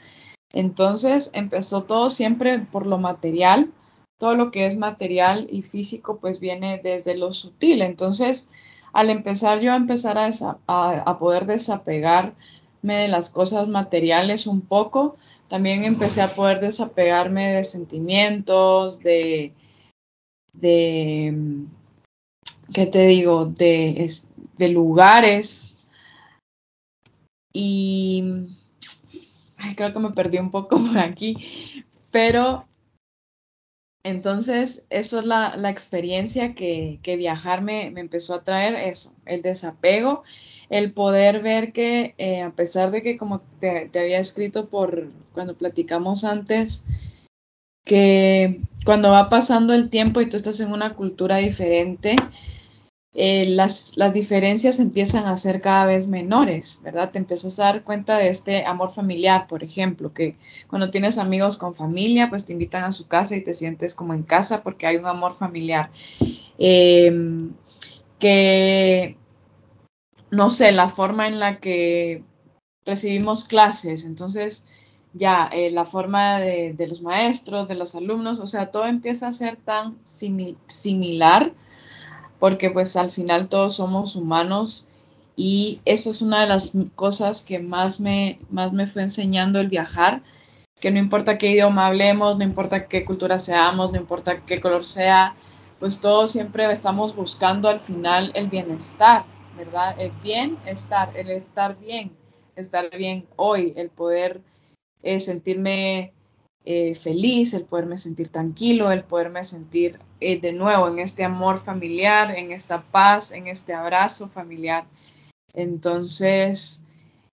Entonces 0.53 1.31
empezó 1.35 1.85
todo 1.85 2.11
siempre 2.11 2.61
por 2.61 2.87
lo 2.87 2.99
material. 2.99 3.73
Todo 4.19 4.37
lo 4.37 4.53
que 4.53 4.67
es 4.67 4.77
material 4.77 5.49
y 5.51 5.63
físico 5.63 6.19
pues 6.19 6.39
viene 6.39 6.81
desde 6.83 7.17
lo 7.17 7.33
sutil. 7.33 7.83
Entonces, 7.83 8.49
al 8.93 9.11
empezar 9.11 9.59
yo 9.61 9.73
a 9.73 9.77
empezar 9.77 10.17
a, 10.19 10.31
a 10.69 11.19
poder 11.19 11.47
desapegar 11.47 12.35
de 12.83 13.09
las 13.09 13.31
cosas 13.31 13.69
materiales 13.69 14.47
un 14.47 14.61
poco, 14.61 15.17
también 15.49 15.85
empecé 15.85 16.21
a 16.21 16.35
poder 16.35 16.61
desapegarme 16.61 17.53
de 17.53 17.65
sentimientos, 17.65 19.01
de, 19.01 19.53
de 20.53 21.67
¿qué 22.73 22.87
te 22.87 23.07
digo? 23.07 23.47
De, 23.47 24.11
de 24.57 24.69
lugares. 24.69 25.79
Y 27.53 28.49
creo 29.77 29.93
que 29.93 29.99
me 29.99 30.11
perdí 30.11 30.39
un 30.39 30.51
poco 30.51 30.77
por 30.85 30.99
aquí, 30.99 31.85
pero 32.11 32.67
entonces 34.05 34.85
eso 34.91 35.21
es 35.21 35.27
la, 35.27 35.71
experiencia 35.71 36.55
que, 36.55 36.99
que 37.03 37.17
viajar 37.17 37.63
me, 37.63 37.91
me, 37.91 38.01
empezó 38.01 38.35
a 38.35 38.45
traer, 38.45 38.75
eso, 38.75 39.13
el 39.27 39.43
desapego 39.43 40.23
el 40.73 40.93
poder 40.93 41.43
ver 41.43 41.73
que 41.75 42.15
eh, 42.17 42.41
a 42.41 42.51
pesar 42.51 42.91
de 42.91 43.03
que 43.03 43.19
como 43.19 43.43
te, 43.61 43.91
había 43.95 44.19
escrito 44.19 44.71
por 44.71 45.11
cuando 45.35 45.55
platicamos 45.55 46.25
antes, 46.25 46.87
que 47.85 48.63
cuando 48.87 49.11
va 49.11 49.29
pasando 49.29 49.75
el 49.75 49.91
tiempo 49.91 50.23
y 50.23 50.31
tú 50.31 50.39
estás 50.39 50.61
en 50.61 50.73
una 50.73 50.95
cultura 50.95 51.37
diferente, 51.37 52.17
eh, 53.15 53.47
las, 53.47 53.97
las, 53.97 54.15
diferencias 54.15 54.81
empiezan 54.81 55.27
a 55.27 55.37
ser 55.37 55.61
cada 55.61 55.85
vez 55.85 56.09
menores, 56.09 56.81
¿verdad? 56.83 57.11
Te 57.11 57.19
empiezas 57.19 57.59
a 57.61 57.65
dar 57.65 57.85
cuenta 57.85 58.17
de 58.17 58.29
este 58.29 58.65
amor 58.65 58.91
familiar, 58.91 59.47
por 59.47 59.63
ejemplo, 59.63 60.15
que 60.15 60.37
cuando 60.67 60.91
tienes 60.91 61.19
amigos 61.19 61.59
con 61.59 61.75
familia, 61.75 62.31
pues 62.31 62.47
te 62.47 62.53
invitan 62.53 62.85
a 62.85 62.93
su 62.93 63.09
casa 63.09 63.37
y 63.37 63.43
te 63.43 63.53
sientes 63.53 63.95
como 63.95 64.15
en 64.15 64.23
casa 64.23 64.63
porque 64.63 64.87
hay 64.87 64.97
un 64.97 65.07
amor 65.07 65.35
familiar. 65.35 65.91
Em, 66.59 67.53
que 68.19 69.17
no 70.33 70.49
sé, 70.49 70.73
la 70.73 70.89
forma 70.89 71.29
en 71.29 71.39
la 71.39 71.61
que 71.61 72.25
recibimos 72.87 73.45
clases, 73.45 74.07
entonces 74.07 74.67
ya 75.13 75.49
eh, 75.53 75.71
la 75.71 75.85
forma 75.85 76.41
de, 76.41 76.75
los 76.89 77.03
maestros, 77.03 77.69
de 77.69 77.75
los 77.75 77.95
alumnos, 77.95 78.39
o 78.39 78.47
sea, 78.47 78.71
todo 78.71 78.87
empieza 78.87 79.29
a 79.29 79.33
ser 79.33 79.57
tan 79.57 79.99
similar 80.05 81.53
porque 82.43 82.71
pues 82.71 82.97
al 82.97 83.13
final 83.13 83.49
todos 83.49 83.77
somos 83.77 84.17
humanos 84.17 84.89
y 85.37 85.79
eso 85.85 86.11
es 86.11 86.23
una 86.23 86.41
de 86.41 86.49
las 86.49 86.73
cosas 86.97 87.45
que 87.45 87.61
más 87.61 88.01
me, 88.01 88.41
más 88.51 88.73
me 88.73 88.89
fue 88.89 89.03
enseñando 89.03 89.61
el 89.61 89.69
viajar, 89.69 90.25
que 90.81 90.91
no 90.91 90.99
importa 90.99 91.39
qué 91.39 91.53
idioma 91.53 91.87
hablemos, 91.87 92.39
no 92.39 92.43
importa 92.43 92.89
qué 92.89 93.05
cultura 93.05 93.39
seamos, 93.39 93.93
no 93.93 93.97
importa 93.97 94.45
qué 94.45 94.61
color 94.61 94.85
sea, 94.85 95.37
pues 95.79 96.01
todos 96.01 96.33
siempre 96.33 96.69
estamos 96.73 97.15
buscando 97.15 97.69
al 97.69 97.79
final 97.79 98.33
el 98.35 98.49
bienestar 98.49 99.25
¿verdad? 99.57 99.95
El 100.01 100.11
bienestar, 100.21 101.13
el 101.15 101.31
estar 101.31 101.79
bien, 101.79 102.11
estar 102.57 102.91
bien 102.91 103.25
hoy, 103.37 103.73
el 103.77 103.89
poder 103.89 104.41
eh, 105.05 105.21
sentirme 105.21 106.13
eh, 106.65 106.95
feliz, 106.95 107.55
el 107.55 107.65
poderme 107.65 107.97
sentir 107.97 108.29
tranquilo, 108.29 108.91
el 108.91 109.05
poderme 109.05 109.45
sentir 109.45 109.99
eh, 110.21 110.41
de 110.41 110.53
nuevo 110.53 110.89
en 110.89 110.99
este 110.99 111.25
amor 111.25 111.59
familiar, 111.59 112.37
en 112.37 112.53
esta 112.53 112.83
paz, 112.83 113.33
en 113.33 113.47
este 113.47 113.75
abrazo 113.75 114.29
familiar. 114.29 114.85
Entonces, 115.55 116.87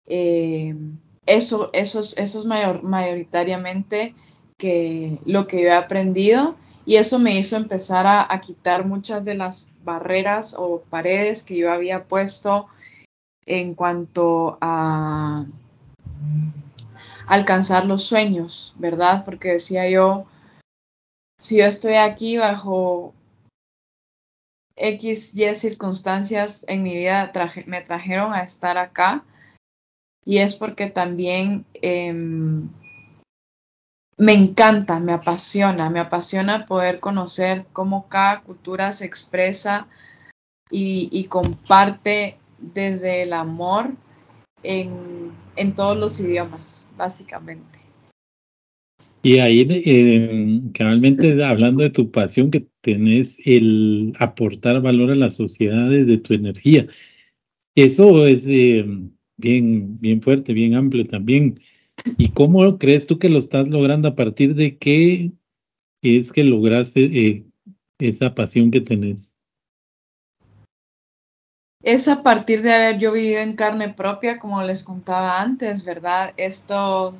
eso, 0.06 1.70
eso, 1.72 2.00
eso 2.00 2.38
es 2.38 2.44
mayor, 2.44 2.82
mayoritariamente 2.82 4.14
que 4.56 5.18
lo 5.24 5.46
que 5.46 5.62
yo 5.62 5.68
he 5.68 5.72
aprendido 5.72 6.56
y 6.86 6.96
eso 6.96 7.18
me 7.18 7.36
hizo 7.36 7.56
empezar 7.56 8.06
a, 8.06 8.40
quitar 8.40 8.86
muchas 8.86 9.24
de 9.24 9.34
las 9.34 9.72
barreras 9.84 10.54
o 10.56 10.82
paredes 10.88 11.42
que 11.42 11.56
yo 11.56 11.72
había 11.72 12.04
puesto 12.04 12.68
en 13.44 13.74
cuanto 13.74 14.56
a 14.60 15.44
alcanzar 17.26 17.84
los 17.84 18.04
sueños, 18.04 18.74
¿verdad? 18.78 19.24
Porque 19.24 19.52
decía 19.52 19.88
yo, 19.88 20.26
si 21.38 21.58
yo 21.58 21.66
estoy 21.66 21.94
aquí 21.94 22.38
bajo 22.38 23.14
X, 24.76 25.34
Y 25.34 25.54
circunstancias 25.54 26.64
en 26.68 26.82
mi 26.82 26.94
vida 26.94 27.32
me 27.66 27.80
trajeron 27.80 28.32
a 28.32 28.42
estar 28.42 28.78
acá 28.78 29.24
y 30.24 30.38
es 30.38 30.54
porque 30.54 30.88
también 30.88 31.64
em, 31.74 32.68
me 34.18 34.32
encanta, 34.32 34.98
me 34.98 35.12
apasiona, 35.12 35.88
me 35.88 36.00
apasiona 36.00 36.66
poder 36.66 37.00
conocer 37.00 37.66
cómo 37.72 38.08
cada 38.08 38.40
cultura 38.40 38.92
se 38.92 39.06
expresa 39.06 39.86
y, 40.70 41.24
comparte 41.28 42.38
desde 42.58 43.22
el 43.22 43.32
amor 43.32 43.92
en, 44.62 45.32
todos 45.74 45.98
los 45.98 46.20
idiomas, 46.20 46.92
básicamente. 46.96 47.78
Y 49.22 49.38
ahí, 49.38 49.66
eh, 49.68 50.60
cabalmente 50.72 51.42
hablando 51.44 51.82
de 51.82 51.90
tu 51.90 52.10
pasión 52.10 52.50
que 52.50 52.68
tenés, 52.80 53.38
el 53.44 54.12
aportar 54.18 54.80
valor 54.80 55.10
a 55.10 55.16
la 55.16 55.30
sociedad 55.30 55.90
desde 55.90 56.18
tu 56.18 56.34
energía, 56.34 56.86
eso 57.74 58.26
es 58.26 58.44
eh, 58.46 58.86
bien, 59.36 59.98
bien 60.00 60.22
fuerte, 60.22 60.52
bien 60.52 60.74
amplio 60.74 61.06
también. 61.06 61.60
¿Y 62.18 62.30
cómo 62.30 62.78
crees 62.78 63.06
tú 63.06 63.18
que 63.18 63.28
lo 63.28 63.38
estás 63.38 63.68
logrando? 63.68 64.08
¿A 64.08 64.16
partir 64.16 64.54
de 64.54 64.78
qué 64.78 65.32
es 66.02 66.32
que 66.32 66.44
lograste 66.44 67.04
eh, 67.04 67.46
esa 67.98 68.34
pasión 68.34 68.70
que 68.70 68.80
tenés? 68.80 69.35
Es 71.86 72.08
a 72.08 72.24
partir 72.24 72.62
de 72.62 72.74
haber 72.74 72.98
yo 72.98 73.12
vivido 73.12 73.40
en 73.40 73.54
carne 73.54 73.94
propia, 73.94 74.40
como 74.40 74.60
les 74.60 74.82
contaba 74.82 75.40
antes, 75.40 75.84
¿verdad? 75.84 76.34
Esto, 76.36 77.14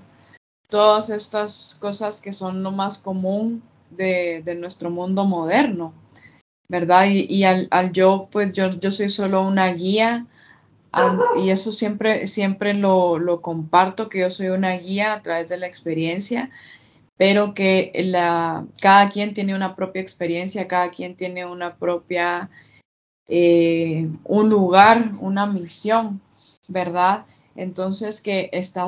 todas 0.69 1.09
estas 1.09 1.79
cosas 1.81 2.21
que 2.21 2.33
son 2.33 2.65
lo 2.65 2.73
más 2.73 2.99
común 2.99 3.63
de, 3.91 4.43
nuestro 4.59 4.91
mundo 4.91 5.25
moderno. 5.25 5.95
¿verdad? 6.67 7.07
Y, 7.09 7.45
al, 7.45 7.93
yo, 7.93 8.29
pues 8.33 8.53
yo, 8.55 8.71
yo 8.71 8.91
soy 8.91 9.09
solo 9.09 9.43
una 9.43 9.73
guía 9.73 10.27
y 11.41 11.51
eso 11.51 11.71
siempre, 11.71 12.27
siempre 12.27 12.75
lo, 12.75 13.21
lo, 13.21 13.43
comparto, 13.43 14.09
que 14.09 14.19
yo 14.19 14.31
soy 14.31 14.49
una 14.49 14.73
guía 14.73 15.13
a 15.13 15.23
través 15.23 15.47
de 15.49 15.59
la 15.59 15.69
experiencia, 15.69 16.51
pero 17.17 17.55
que 17.55 17.93
la, 17.95 18.67
cada 18.81 19.09
quien 19.11 19.33
tiene 19.33 19.55
una 19.55 19.77
propia 19.77 20.03
experiencia, 20.03 20.67
cada 20.67 20.91
quien 20.91 21.15
tiene 21.15 21.47
una 21.47 21.77
propia, 21.77 22.51
eh, 23.29 24.09
un 24.25 24.49
lugar, 24.49 25.13
una 25.21 25.47
misión, 25.47 26.21
¿verdad? 26.69 27.25
Entonces 27.57 28.21
que 28.21 28.51
está, 28.53 28.87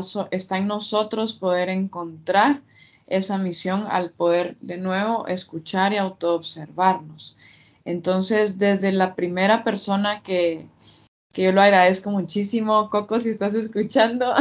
en 0.56 0.66
nosotros 0.66 1.34
poder 1.34 1.68
encontrar 1.68 2.60
esa 3.06 3.38
misión 3.38 3.86
al 3.88 4.10
poder 4.10 4.56
de 4.60 4.76
nuevo 4.76 5.26
escuchar 5.26 5.92
y 5.92 5.96
autoobservarnos. 5.96 7.36
Entonces, 7.84 8.58
desde 8.58 8.92
la 8.92 9.14
primera 9.14 9.64
persona 9.64 10.22
que, 10.22 10.66
que 11.32 11.44
yo 11.44 11.52
lo 11.52 11.62
agradezco 11.62 12.10
muchísimo, 12.10 12.90
Coco, 12.90 13.18
si 13.18 13.30
estás 13.30 13.54
escuchando, 13.54 14.34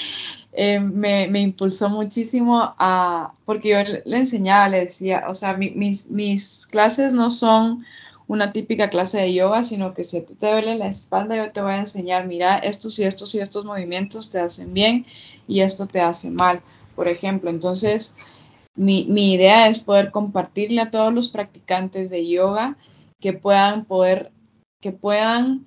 eh, 0.52 0.80
me, 0.80 1.40
impulsó 1.40 1.90
muchísimo 1.90 2.74
a, 2.78 3.34
porque 3.44 3.68
yo 3.68 3.76
le 4.06 4.16
enseñaba, 4.16 4.70
le 4.70 4.80
decía, 4.80 5.26
o 5.28 5.34
sea, 5.34 5.54
mis, 5.54 6.08
mis 6.08 6.66
clases 6.66 7.12
no 7.12 7.30
son 7.30 7.84
una 8.26 8.52
típica 8.52 8.90
clase 8.90 9.18
de 9.20 9.34
yoga, 9.34 9.64
sino 9.64 9.94
que 9.94 10.04
si 10.04 10.20
te 10.20 10.34
duele 10.34 10.76
la 10.76 10.88
espalda, 10.88 11.36
yo 11.36 11.52
te 11.52 11.60
voy 11.60 11.72
a 11.72 11.78
enseñar, 11.80 12.26
mira, 12.26 12.58
estos 12.58 12.98
y 12.98 13.04
estos 13.04 13.34
y 13.34 13.40
estos 13.40 13.64
movimientos 13.64 14.30
te 14.30 14.38
hacen 14.38 14.72
bien 14.72 15.04
y 15.46 15.60
esto 15.60 15.86
te 15.86 16.00
hace 16.00 16.30
mal, 16.30 16.62
por 16.96 17.08
ejemplo. 17.08 17.50
Entonces, 17.50 18.16
mi, 18.74 19.06
mi 19.08 19.34
idea 19.34 19.66
es 19.66 19.78
poder 19.78 20.10
compartirle 20.10 20.80
a 20.80 20.90
todos 20.90 21.12
los 21.12 21.28
practicantes 21.28 22.10
de 22.10 22.26
yoga 22.26 22.76
que 23.20 23.34
puedan 23.34 23.84
poder, 23.84 24.32
que 24.80 24.92
puedan 24.92 25.66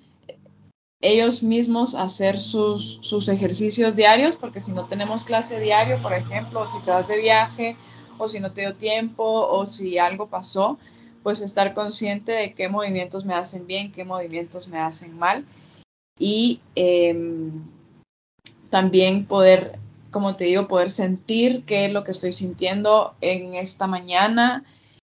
ellos 1.00 1.44
mismos 1.44 1.94
hacer 1.94 2.38
sus, 2.38 2.98
sus 3.02 3.28
ejercicios 3.28 3.94
diarios, 3.94 4.36
porque 4.36 4.60
si 4.60 4.72
no 4.72 4.86
tenemos 4.86 5.22
clase 5.22 5.60
diario, 5.60 5.98
por 6.02 6.12
ejemplo, 6.12 6.66
si 6.66 6.80
te 6.80 6.90
vas 6.90 7.06
de 7.06 7.18
viaje 7.18 7.76
o 8.18 8.28
si 8.28 8.40
no 8.40 8.52
te 8.52 8.62
dio 8.62 8.74
tiempo 8.74 9.24
o 9.24 9.66
si 9.68 9.98
algo 9.98 10.26
pasó, 10.26 10.78
pues 11.28 11.42
estar 11.42 11.74
consciente 11.74 12.32
de 12.32 12.54
qué 12.54 12.70
movimientos 12.70 13.26
me 13.26 13.34
hacen 13.34 13.66
bien, 13.66 13.92
qué 13.92 14.02
movimientos 14.06 14.68
me 14.68 14.78
hacen 14.78 15.18
mal 15.18 15.44
y 16.18 16.62
em, 16.74 17.64
también 18.70 19.26
poder, 19.26 19.78
como 20.10 20.36
te 20.36 20.44
digo, 20.44 20.68
poder 20.68 20.88
sentir 20.88 21.64
qué 21.66 21.84
es 21.84 21.92
lo 21.92 22.02
que 22.02 22.12
estoy 22.12 22.32
sintiendo 22.32 23.14
en 23.20 23.52
esta 23.52 23.86
mañana, 23.86 24.64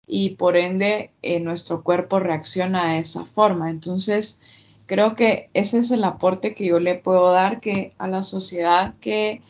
y 0.08 0.32
por 0.32 0.58
ende 0.58 1.12
eh, 1.22 1.40
nuestro 1.40 1.84
cuerpo 1.84 2.20
reacciona 2.20 2.86
a 2.86 2.98
esa 2.98 3.24
forma. 3.24 3.70
Entonces, 3.70 4.42
creo 4.88 5.16
que 5.16 5.52
ese 5.54 5.78
es 5.78 5.92
el 5.92 6.04
aporte 6.06 6.56
que 6.56 6.66
yo 6.66 6.80
le 6.80 6.96
puedo 6.96 7.32
dar 7.32 7.60
que 7.60 7.94
a 8.00 8.08
la 8.08 8.24
sociedad 8.24 8.96
que 9.00 9.44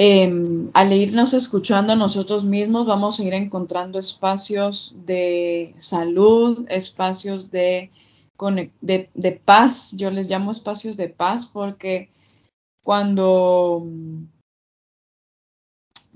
em, 0.00 0.70
al 0.74 0.92
irnos 0.92 1.34
escuchando 1.34 1.96
nosotros 1.96 2.44
mismos 2.44 2.86
vamos 2.86 3.18
a 3.18 3.24
ir 3.24 3.34
encontrando 3.34 3.98
espacios 3.98 4.94
de 5.04 5.74
salud, 5.76 6.64
espacios 6.68 7.50
de, 7.50 7.90
de, 8.80 9.40
paz, 9.44 9.96
yo 9.96 10.12
les 10.12 10.30
llamo 10.30 10.52
espacios 10.52 10.96
de 10.96 11.08
paz 11.08 11.46
porque 11.46 12.12
cuando 12.84 13.82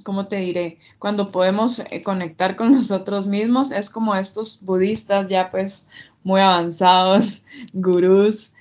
¿cómo 0.05 0.29
te 0.29 0.37
diré? 0.37 0.79
Cuando 1.01 1.33
podemos 1.33 1.81
eh, 1.81 2.05
conectar 2.05 2.55
con 2.55 2.71
nosotros 2.77 3.27
mismos, 3.27 3.73
es 3.73 3.91
como 3.91 4.15
estos 4.15 4.63
budistas 4.63 5.27
ya 5.27 5.51
pues 5.51 5.89
muy 6.23 6.41
avanzados, 6.41 7.43
gurús, 7.73 8.53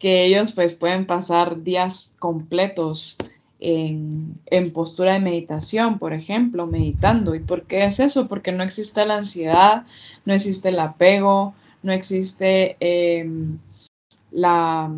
que 0.00 0.26
ellos 0.26 0.50
pues 0.50 0.74
pueden 0.74 1.06
pasar 1.06 1.62
días 1.62 2.16
completos 2.18 3.16
en, 3.60 4.40
en, 4.46 4.72
postura 4.72 5.14
de 5.14 5.20
meditación, 5.20 5.98
por 5.98 6.12
ejemplo, 6.12 6.66
meditando. 6.66 7.34
¿Y 7.34 7.40
por 7.40 7.62
qué 7.64 7.84
es 7.84 8.00
eso? 8.00 8.28
Porque 8.28 8.52
no 8.52 8.62
existe 8.62 9.04
la 9.06 9.16
ansiedad, 9.16 9.84
no 10.24 10.34
existe 10.34 10.68
el 10.68 10.78
apego, 10.78 11.54
no 11.82 11.92
existe 11.92 12.76
em, 12.80 13.58
la 14.30 14.90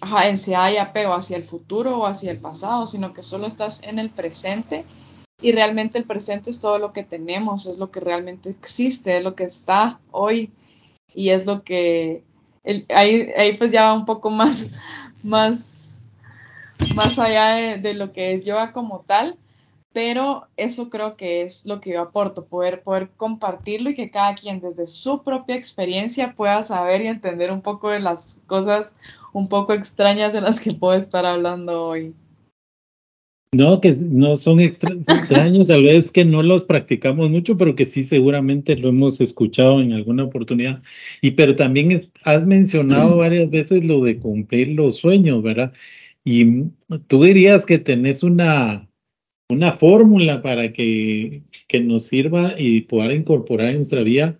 ansiedad 0.00 0.70
y 0.70 0.76
apego 0.76 1.14
hacia 1.14 1.36
el 1.36 1.42
futuro 1.42 1.98
o 1.98 2.06
hacia 2.06 2.30
el 2.30 2.38
pasado, 2.38 2.86
sino 2.86 3.12
que 3.12 3.22
solo 3.22 3.46
estás 3.46 3.82
en 3.82 3.98
el 3.98 4.10
presente 4.10 4.84
y 5.40 5.52
realmente 5.52 5.98
el 5.98 6.04
presente 6.04 6.50
es 6.50 6.60
todo 6.60 6.78
lo 6.78 6.92
que 6.92 7.02
tenemos, 7.02 7.66
es 7.66 7.76
lo 7.76 7.90
que 7.90 8.00
realmente 8.00 8.50
existe, 8.50 9.16
es 9.16 9.24
lo 9.24 9.34
que 9.34 9.42
está 9.42 10.00
hoy 10.12 10.52
y 11.14 11.30
es 11.30 11.46
lo 11.46 11.62
que 11.62 12.22
ahí, 12.90 13.28
ahí, 13.36 13.56
pues 13.56 13.70
ya 13.72 13.86
va 13.86 13.92
un 13.94 14.04
poco 14.04 14.30
más, 14.30 14.68
más, 15.22 15.71
más 16.94 17.18
allá 17.18 17.78
de, 17.78 17.94
lo 17.94 18.12
que 18.12 18.34
es 18.34 18.44
yoga 18.44 18.72
como 18.72 19.04
tal, 19.06 19.36
pero 19.92 20.46
eso 20.56 20.90
creo 20.90 21.16
que 21.16 21.42
es 21.42 21.66
lo 21.66 21.80
que 21.80 21.92
yo 21.92 22.00
aporto, 22.00 22.46
poder, 22.46 22.82
poder 22.82 23.10
compartirlo 23.16 23.90
y 23.90 23.94
que 23.94 24.10
cada 24.10 24.34
quien 24.34 24.60
desde 24.60 24.86
su 24.86 25.22
propia 25.22 25.56
experiencia 25.56 26.34
pueda 26.34 26.62
saber 26.62 27.02
y 27.02 27.08
entender 27.08 27.50
un 27.50 27.60
poco 27.60 27.90
de 27.90 28.00
las 28.00 28.40
cosas 28.46 28.98
un 29.32 29.48
poco 29.48 29.72
extrañas 29.72 30.32
de 30.32 30.40
las 30.40 30.60
que 30.60 30.72
puedo 30.72 30.94
estar 30.94 31.26
hablando 31.26 31.84
hoy. 31.84 32.14
No, 33.54 33.82
que 33.82 33.94
no 33.94 34.36
son 34.36 34.60
extraños, 34.60 35.66
tal 35.66 35.82
vez 35.82 36.10
que 36.10 36.24
no 36.24 36.42
los 36.42 36.64
practicamos 36.64 37.28
mucho, 37.28 37.58
pero 37.58 37.74
que 37.74 37.84
sí 37.84 38.02
seguramente 38.02 38.76
lo 38.76 38.88
hemos 38.88 39.20
escuchado 39.20 39.82
en 39.82 39.92
alguna 39.92 40.24
oportunidad. 40.24 40.82
Y 41.20 41.32
pero 41.32 41.54
también 41.54 42.10
has 42.24 42.46
mencionado 42.46 43.16
varias 43.18 43.50
veces 43.50 43.84
lo 43.84 44.00
de 44.00 44.18
cumplir 44.18 44.68
los 44.68 44.96
sueños, 44.96 45.42
¿verdad? 45.42 45.74
Y 46.24 46.64
tú 47.08 47.22
dirías 47.22 47.66
que 47.66 47.78
tenés 47.78 48.22
una, 48.22 48.88
una 49.48 49.72
fórmula 49.72 50.42
para 50.42 50.72
que, 50.72 51.42
que 51.68 51.80
nos 51.80 52.04
sirva 52.04 52.54
y 52.58 52.82
poder 52.82 53.12
incorporar 53.12 53.70
en 53.70 53.76
nuestra 53.76 54.02
vida 54.02 54.38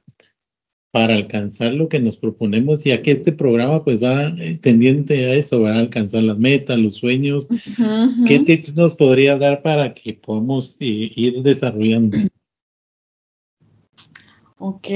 para 0.93 1.15
alcanzar 1.15 1.73
lo 1.73 1.89
que 1.89 1.99
nos 1.99 2.19
proponemos, 2.19 2.85
ya 2.85 3.03
que 3.03 3.13
este 3.13 3.33
programa 3.33 3.83
pues 3.83 4.01
va 4.01 4.29
eh, 4.29 4.59
tendiente 4.61 5.25
a 5.25 5.35
eso, 5.35 5.63
va 5.63 5.75
a 5.75 5.79
alcanzar 5.79 6.23
las 6.23 6.39
metas, 6.39 6.79
los 6.79 6.97
sueños. 6.97 7.49
¿Qué 8.29 8.41
tips 8.41 8.77
nos 8.77 8.95
podría 8.95 9.39
dar 9.39 9.63
para 9.63 9.95
que 9.95 10.13
podamos 10.13 10.77
eh, 10.81 11.11
ir 11.17 11.43
desarrollando? 11.43 12.19
Ok. 14.59 14.89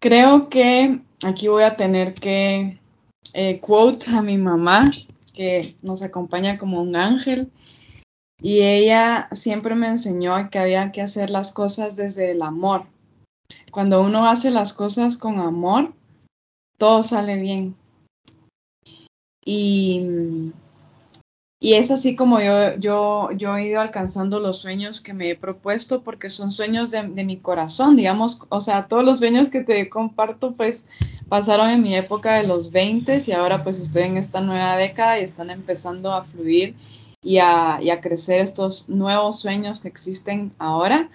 Creo 0.00 0.50
que 0.50 1.00
aquí 1.26 1.48
voy 1.48 1.62
a 1.62 1.76
tener 1.76 2.12
que 2.12 2.78
eh, 3.38 3.60
quote 3.60 4.10
a 4.10 4.22
mi 4.22 4.36
mamá, 4.36 4.90
que 5.32 5.76
nos 5.82 6.02
acompaña 6.02 6.58
como 6.58 6.82
un 6.82 6.96
ángel. 6.96 7.50
Y 8.40 8.60
ella 8.62 9.28
siempre 9.32 9.74
me 9.74 9.88
enseñó 9.88 10.48
que 10.50 10.58
había 10.58 10.92
que 10.92 11.02
hacer 11.02 11.30
las 11.30 11.52
cosas 11.52 11.96
desde 11.96 12.30
el 12.32 12.42
amor 12.42 12.86
cuando 13.70 14.02
uno 14.02 14.28
hace 14.28 14.50
las 14.50 14.72
cosas 14.72 15.16
con 15.16 15.40
amor, 15.40 15.94
todo 16.78 17.02
sale 17.02 17.36
bien. 17.36 17.76
Y, 19.44 20.52
y 21.60 21.74
es 21.74 21.90
así 21.90 22.14
como 22.14 22.40
yo, 22.40 22.76
yo, 22.76 23.30
yo 23.32 23.56
he 23.56 23.66
ido 23.66 23.80
alcanzando 23.80 24.40
los 24.40 24.58
sueños 24.58 25.00
que 25.00 25.12
me 25.12 25.30
he 25.30 25.34
propuesto 25.34 26.02
porque 26.02 26.30
son 26.30 26.52
sueños 26.52 26.90
de, 26.90 27.08
de, 27.08 27.24
mi 27.24 27.36
corazón, 27.36 27.96
digamos, 27.96 28.42
o 28.48 28.60
sea, 28.60 28.86
todos 28.86 29.04
los 29.04 29.18
sueños 29.18 29.50
que 29.50 29.60
te 29.60 29.88
comparto 29.88 30.52
pues 30.52 30.88
pasaron 31.28 31.70
en 31.70 31.82
mi 31.82 31.96
época 31.96 32.34
de 32.34 32.46
los 32.46 32.70
20 32.70 33.18
y 33.26 33.32
ahora 33.32 33.64
pues 33.64 33.80
estoy 33.80 34.02
en 34.04 34.16
esta 34.16 34.40
nueva 34.40 34.76
década 34.76 35.18
y 35.18 35.24
están 35.24 35.50
empezando 35.50 36.12
a 36.12 36.24
fluir 36.24 36.76
y 37.22 37.38
a, 37.38 37.80
y 37.82 37.90
a 37.90 38.00
crecer 38.00 38.40
estos 38.40 38.88
nuevos 38.88 39.40
sueños 39.40 39.80
que 39.80 39.88
existen 39.88 40.52
ahora. 40.58 41.10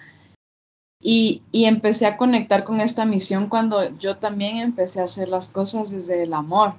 Y, 1.06 1.42
empecé 1.52 2.06
a 2.06 2.16
conectar 2.16 2.64
con 2.64 2.80
esta 2.80 3.04
misión 3.04 3.48
cuando 3.48 3.94
yo 3.98 4.16
también 4.16 4.56
empecé 4.56 5.00
a 5.00 5.04
hacer 5.04 5.28
las 5.28 5.50
cosas 5.50 5.90
desde 5.90 6.22
el 6.22 6.32
amor, 6.32 6.74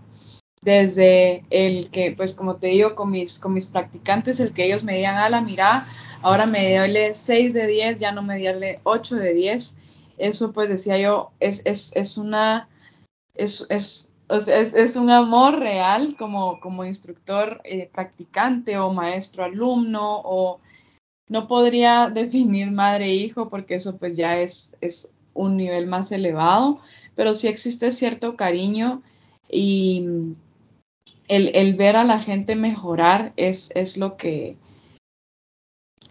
desde 0.65 1.45
el 1.51 1.91
que, 1.91 2.11
pues 2.11 2.33
como 2.33 2.55
te 2.55 2.67
digo, 2.67 2.95
con 2.95 3.11
mis, 3.11 3.37
con 3.37 3.53
mis 3.53 3.67
practicantes, 3.67 4.39
el 4.39 4.51
que 4.51 4.65
ellos 4.65 4.83
me 4.83 4.95
digan, 4.95 5.15
a 5.15 5.29
la 5.29 5.39
mira, 5.39 5.85
ahora 6.23 6.47
me 6.47 6.67
dio 6.71 7.13
6 7.13 7.53
de 7.53 7.67
10, 7.67 7.99
ya 7.99 8.11
no 8.11 8.23
me 8.23 8.37
dio 8.37 8.51
8 8.83 9.15
de 9.15 9.33
10. 9.35 9.77
Eso 10.17 10.53
pues 10.53 10.69
decía 10.69 10.97
yo, 10.97 11.31
es, 11.39 11.61
es, 11.65 11.95
es 11.95 12.17
una, 12.17 12.67
es, 13.35 13.67
es, 13.69 14.15
es, 14.27 14.95
un 14.95 15.11
amor 15.11 15.59
real 15.59 16.15
como, 16.17 16.59
como 16.59 16.83
instructor 16.83 17.61
eh, 17.63 17.87
practicante 17.93 18.79
o 18.79 18.91
maestro 18.91 19.43
alumno 19.43 20.19
o 20.23 20.59
no 21.29 21.47
podría 21.47 22.09
definir 22.13 22.71
madre 22.71 23.13
hijo 23.13 23.49
porque 23.49 23.75
eso 23.75 23.99
pues 23.99 24.17
ya 24.17 24.39
es, 24.39 24.77
es 24.81 25.13
un 25.35 25.57
nivel 25.57 25.85
más 25.85 26.11
elevado, 26.11 26.79
pero 27.13 27.35
sí 27.35 27.47
existe 27.49 27.91
cierto 27.91 28.35
cariño 28.35 29.03
y 29.47 30.35
el, 31.27 31.75
ver 31.75 31.95
a 31.95 32.03
la 32.03 32.19
gente 32.19 32.55
mejorar 32.55 33.33
es, 33.35 33.71
es, 33.75 33.97
lo 33.97 34.17
que 34.17 34.57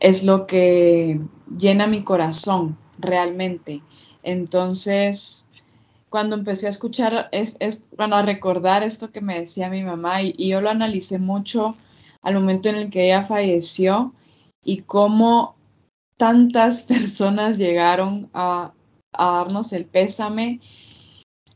es 0.00 0.24
lo 0.24 0.46
que 0.46 1.20
llena 1.56 1.86
mi 1.86 2.02
corazón 2.02 2.76
realmente. 2.98 3.82
Entonces, 4.22 5.48
cuando 6.14 6.36
empecé 6.36 6.66
a 6.66 6.70
escuchar, 6.70 7.28
es, 7.32 7.90
bueno, 7.96 8.16
a 8.16 8.22
recordar 8.22 8.82
esto 8.82 9.10
que 9.10 9.20
me 9.20 9.40
decía 9.40 9.68
mi 9.68 9.82
mamá, 9.82 10.22
y, 10.22 10.48
yo 10.48 10.60
lo 10.60 10.70
analicé 10.70 11.18
mucho 11.18 11.76
al 12.22 12.34
momento 12.34 12.68
en 12.68 12.76
el 12.76 12.90
que 12.90 13.06
ella 13.06 13.22
falleció 13.22 14.14
y 14.64 14.82
cómo 14.82 15.56
tantas 16.16 16.82
personas 16.84 17.58
llegaron 17.58 18.30
a, 18.32 18.72
darnos 19.12 19.72
el 19.72 19.86
pésame. 19.86 20.60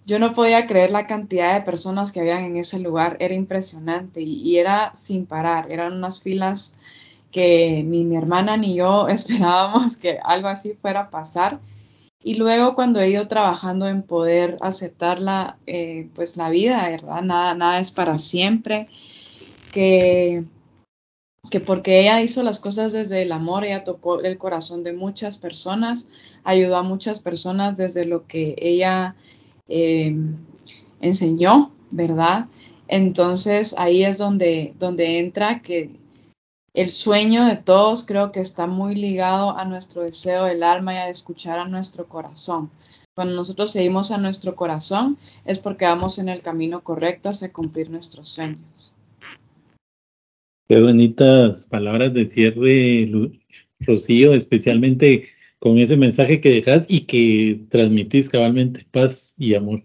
Yo 0.08 0.18
no 0.18 0.32
podía 0.32 0.66
creer 0.66 0.90
la 0.90 1.06
cantidad 1.06 1.52
de 1.52 1.66
personas 1.66 2.12
que 2.12 2.20
habían 2.20 2.42
en 2.42 2.56
ese 2.56 2.80
lugar, 2.80 3.18
era 3.20 3.34
impresionante 3.34 4.22
y, 4.22 4.56
era 4.56 4.90
sin 4.94 5.26
parar, 5.26 5.70
eran 5.70 5.92
unas 5.92 6.22
filas 6.22 6.78
que 7.30 7.82
ni 7.84 8.04
mi 8.04 8.16
hermana 8.16 8.56
ni 8.56 8.74
yo 8.74 9.06
esperábamos 9.08 9.98
que 9.98 10.18
algo 10.24 10.48
así 10.48 10.72
fuera 10.80 11.00
a 11.00 11.10
pasar. 11.10 11.60
Y 12.24 12.36
luego 12.36 12.74
cuando 12.74 13.00
he 13.00 13.10
ido 13.10 13.28
trabajando 13.28 13.86
en 13.86 14.02
poder 14.02 14.56
aceptar 14.62 15.20
la, 15.20 15.58
eh, 15.66 16.08
pues 16.14 16.38
la 16.38 16.48
vida, 16.48 16.88
¿verdad? 16.88 17.20
Nada, 17.20 17.54
nada 17.54 17.78
es 17.78 17.92
para 17.92 18.18
siempre, 18.18 18.88
que, 19.72 20.44
que 21.50 21.60
porque 21.60 22.00
ella 22.00 22.22
hizo 22.22 22.42
las 22.42 22.60
cosas 22.60 22.94
desde 22.94 23.20
el 23.20 23.30
amor, 23.30 23.64
ella 23.64 23.84
tocó 23.84 24.22
el 24.22 24.38
corazón 24.38 24.84
de 24.84 24.94
muchas 24.94 25.36
personas, 25.36 26.08
ayudó 26.44 26.78
a 26.78 26.82
muchas 26.82 27.20
personas 27.20 27.76
desde 27.76 28.06
lo 28.06 28.26
que 28.26 28.56
ella 28.58 29.14
eh, 29.68 30.16
enseñó, 31.00 31.72
¿verdad? 31.90 32.46
Entonces 32.88 33.74
ahí 33.78 34.04
es 34.04 34.18
donde, 34.18 34.74
donde 34.78 35.18
entra 35.18 35.60
que 35.60 35.90
el 36.74 36.90
sueño 36.90 37.46
de 37.46 37.56
todos 37.56 38.06
creo 38.06 38.30
que 38.32 38.40
está 38.40 38.66
muy 38.66 38.94
ligado 38.94 39.56
a 39.56 39.64
nuestro 39.64 40.02
deseo 40.02 40.44
del 40.44 40.62
alma 40.62 40.94
y 40.94 40.96
a 40.96 41.08
escuchar 41.08 41.58
a 41.58 41.68
nuestro 41.68 42.06
corazón. 42.06 42.70
Cuando 43.14 43.34
nosotros 43.34 43.72
seguimos 43.72 44.12
a 44.12 44.18
nuestro 44.18 44.54
corazón 44.54 45.18
es 45.44 45.58
porque 45.58 45.86
vamos 45.86 46.18
en 46.18 46.28
el 46.28 46.40
camino 46.40 46.82
correcto 46.82 47.30
hacia 47.30 47.52
cumplir 47.52 47.90
nuestros 47.90 48.28
sueños. 48.28 48.94
Qué 50.68 50.80
bonitas 50.80 51.66
palabras 51.66 52.14
de 52.14 52.28
cierre, 52.30 53.10
Rocío, 53.80 54.34
especialmente 54.34 55.24
con 55.58 55.78
ese 55.78 55.96
mensaje 55.96 56.40
que 56.40 56.50
dejas 56.50 56.86
y 56.88 57.02
que 57.02 57.60
transmitís 57.70 58.28
cabalmente 58.28 58.86
paz 58.90 59.34
y 59.38 59.54
amor. 59.54 59.84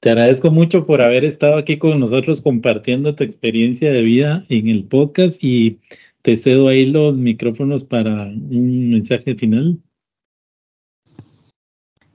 Te 0.00 0.10
agradezco 0.10 0.50
mucho 0.50 0.86
por 0.86 1.02
haber 1.02 1.24
estado 1.24 1.56
aquí 1.56 1.78
con 1.78 1.98
nosotros 1.98 2.40
compartiendo 2.40 3.14
tu 3.14 3.24
experiencia 3.24 3.92
de 3.92 4.02
vida 4.02 4.46
en 4.48 4.68
el 4.68 4.84
podcast 4.84 5.42
y 5.42 5.80
te 6.22 6.38
cedo 6.38 6.68
ahí 6.68 6.86
los 6.86 7.16
micrófonos 7.16 7.82
para 7.82 8.26
un 8.26 8.90
mensaje 8.90 9.34
final. 9.34 9.78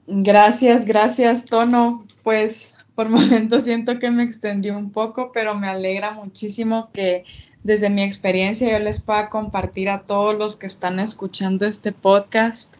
Gracias, 0.06 0.86
gracias, 0.86 1.44
Tono. 1.44 2.06
Pues 2.22 2.73
por 2.94 3.08
momentos 3.10 3.64
siento 3.64 3.98
que 3.98 4.10
me 4.10 4.22
extendí 4.22 4.70
un 4.70 4.90
poco, 4.90 5.32
pero 5.32 5.54
me 5.54 5.68
alegra 5.68 6.12
muchísimo 6.12 6.90
que 6.92 7.24
desde 7.62 7.90
mi 7.90 8.02
experiencia 8.02 8.70
yo 8.70 8.78
les 8.78 9.00
pueda 9.00 9.30
compartir 9.30 9.88
a 9.88 10.02
todos 10.02 10.36
los 10.36 10.56
que 10.56 10.66
están 10.66 11.00
escuchando 11.00 11.66
este 11.66 11.92
podcast 11.92 12.76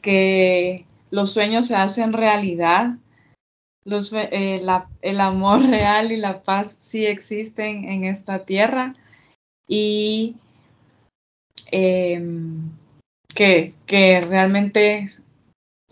que 0.00 0.84
los 1.10 1.32
sueños 1.32 1.68
se 1.68 1.76
hacen 1.76 2.12
realidad. 2.12 2.96
Los, 3.84 4.12
eh, 4.12 4.62
el 5.02 5.20
amor 5.20 5.60
real 5.68 6.12
y 6.12 6.16
la 6.16 6.42
paz 6.42 6.76
sí 6.78 7.06
existen 7.06 7.84
en 7.84 8.04
esta 8.04 8.44
tierra 8.44 8.94
y 9.66 10.36
Em, 11.72 12.70
que, 13.34 13.72
que 13.86 14.20
realmente 14.20 15.06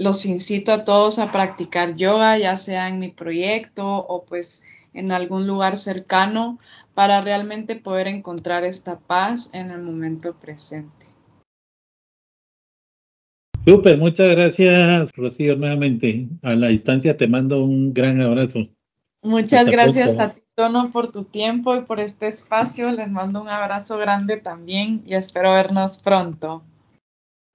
los 0.01 0.25
incito 0.25 0.73
a 0.73 0.83
todos 0.83 1.19
a 1.19 1.31
practicar 1.31 1.95
yoga, 1.95 2.39
ya 2.39 2.57
sea 2.57 2.89
en 2.89 2.99
mi 2.99 3.11
proyecto 3.11 3.87
o 3.87 4.25
pues 4.25 4.65
en 4.95 5.13
algún 5.13 5.47
lugar 5.47 5.77
cercano, 5.77 6.59
para 6.95 7.21
realmente 7.21 7.77
poder 7.77 8.09
encontrar 8.09 8.65
esta 8.65 8.99
paz 8.99 9.51
en 9.53 9.71
el 9.71 9.83
momento 9.83 10.35
presente. 10.41 11.07
Súper, 13.67 13.99
muchas 13.99 14.31
gracias, 14.31 15.13
Rocío, 15.15 15.55
nuevamente. 15.57 16.29
A 16.43 16.55
la 16.55 16.69
distancia 16.69 17.15
te 17.15 17.29
mando 17.29 17.63
un 17.63 17.93
gran 17.93 18.23
abrazo. 18.23 18.61
Muchas 19.23 19.67
gracias 19.67 20.19
a 20.19 20.31
ti, 20.31 20.41
Tono, 20.55 20.91
por 20.91 21.13
tu 21.13 21.25
tiempo 21.25 21.77
y 21.77 21.83
por 21.83 22.01
este 22.01 22.27
espacio. 22.27 22.91
Les 22.91 23.13
mando 23.13 23.43
un 23.43 23.51
abrazo 23.51 23.99
grande 23.99 24.39
también 24.39 25.03
y 25.07 25.13
espero 25.13 25.53
vernos 25.53 26.03
pronto. 26.03 26.63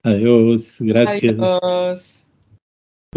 Adiós, 0.04 0.76
gracias. 0.78 1.34
Adiós. 1.40 2.25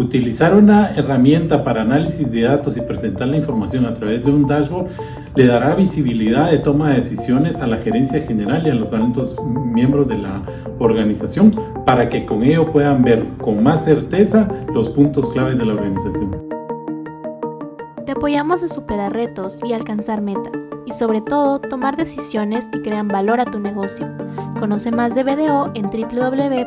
Utilizar 0.00 0.54
una 0.54 0.92
herramienta 0.92 1.62
para 1.62 1.82
análisis 1.82 2.30
de 2.32 2.40
datos 2.42 2.74
y 2.78 2.80
presentar 2.80 3.28
la 3.28 3.36
información 3.36 3.84
a 3.84 3.92
través 3.92 4.24
de 4.24 4.30
un 4.30 4.46
dashboard 4.46 4.88
le 5.36 5.46
dará 5.46 5.74
visibilidad 5.74 6.50
de 6.50 6.56
toma 6.56 6.88
de 6.88 6.96
decisiones 6.96 7.56
a 7.56 7.66
la 7.66 7.76
gerencia 7.76 8.22
general 8.22 8.66
y 8.66 8.70
a 8.70 8.74
los 8.74 8.94
altos 8.94 9.36
miembros 9.44 10.08
de 10.08 10.16
la 10.16 10.42
organización 10.78 11.54
para 11.84 12.08
que 12.08 12.24
con 12.24 12.42
ello 12.42 12.72
puedan 12.72 13.02
ver 13.02 13.28
con 13.42 13.62
más 13.62 13.84
certeza 13.84 14.48
los 14.72 14.88
puntos 14.88 15.28
claves 15.34 15.58
de 15.58 15.66
la 15.66 15.74
organización. 15.74 16.48
Te 18.06 18.12
apoyamos 18.12 18.62
a 18.62 18.68
superar 18.68 19.12
retos 19.12 19.60
y 19.64 19.74
alcanzar 19.74 20.22
metas, 20.22 20.66
y 20.86 20.92
sobre 20.92 21.20
todo 21.20 21.58
tomar 21.60 21.98
decisiones 21.98 22.68
que 22.68 22.80
crean 22.80 23.08
valor 23.08 23.38
a 23.38 23.44
tu 23.44 23.60
negocio. 23.60 24.08
Conoce 24.58 24.90
más 24.92 25.14
de 25.14 25.24
BDO 25.24 25.72
en 25.74 25.90
www.bdo.com.gt. 25.90 26.60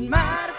Estás 0.00 0.48
en 0.48 0.49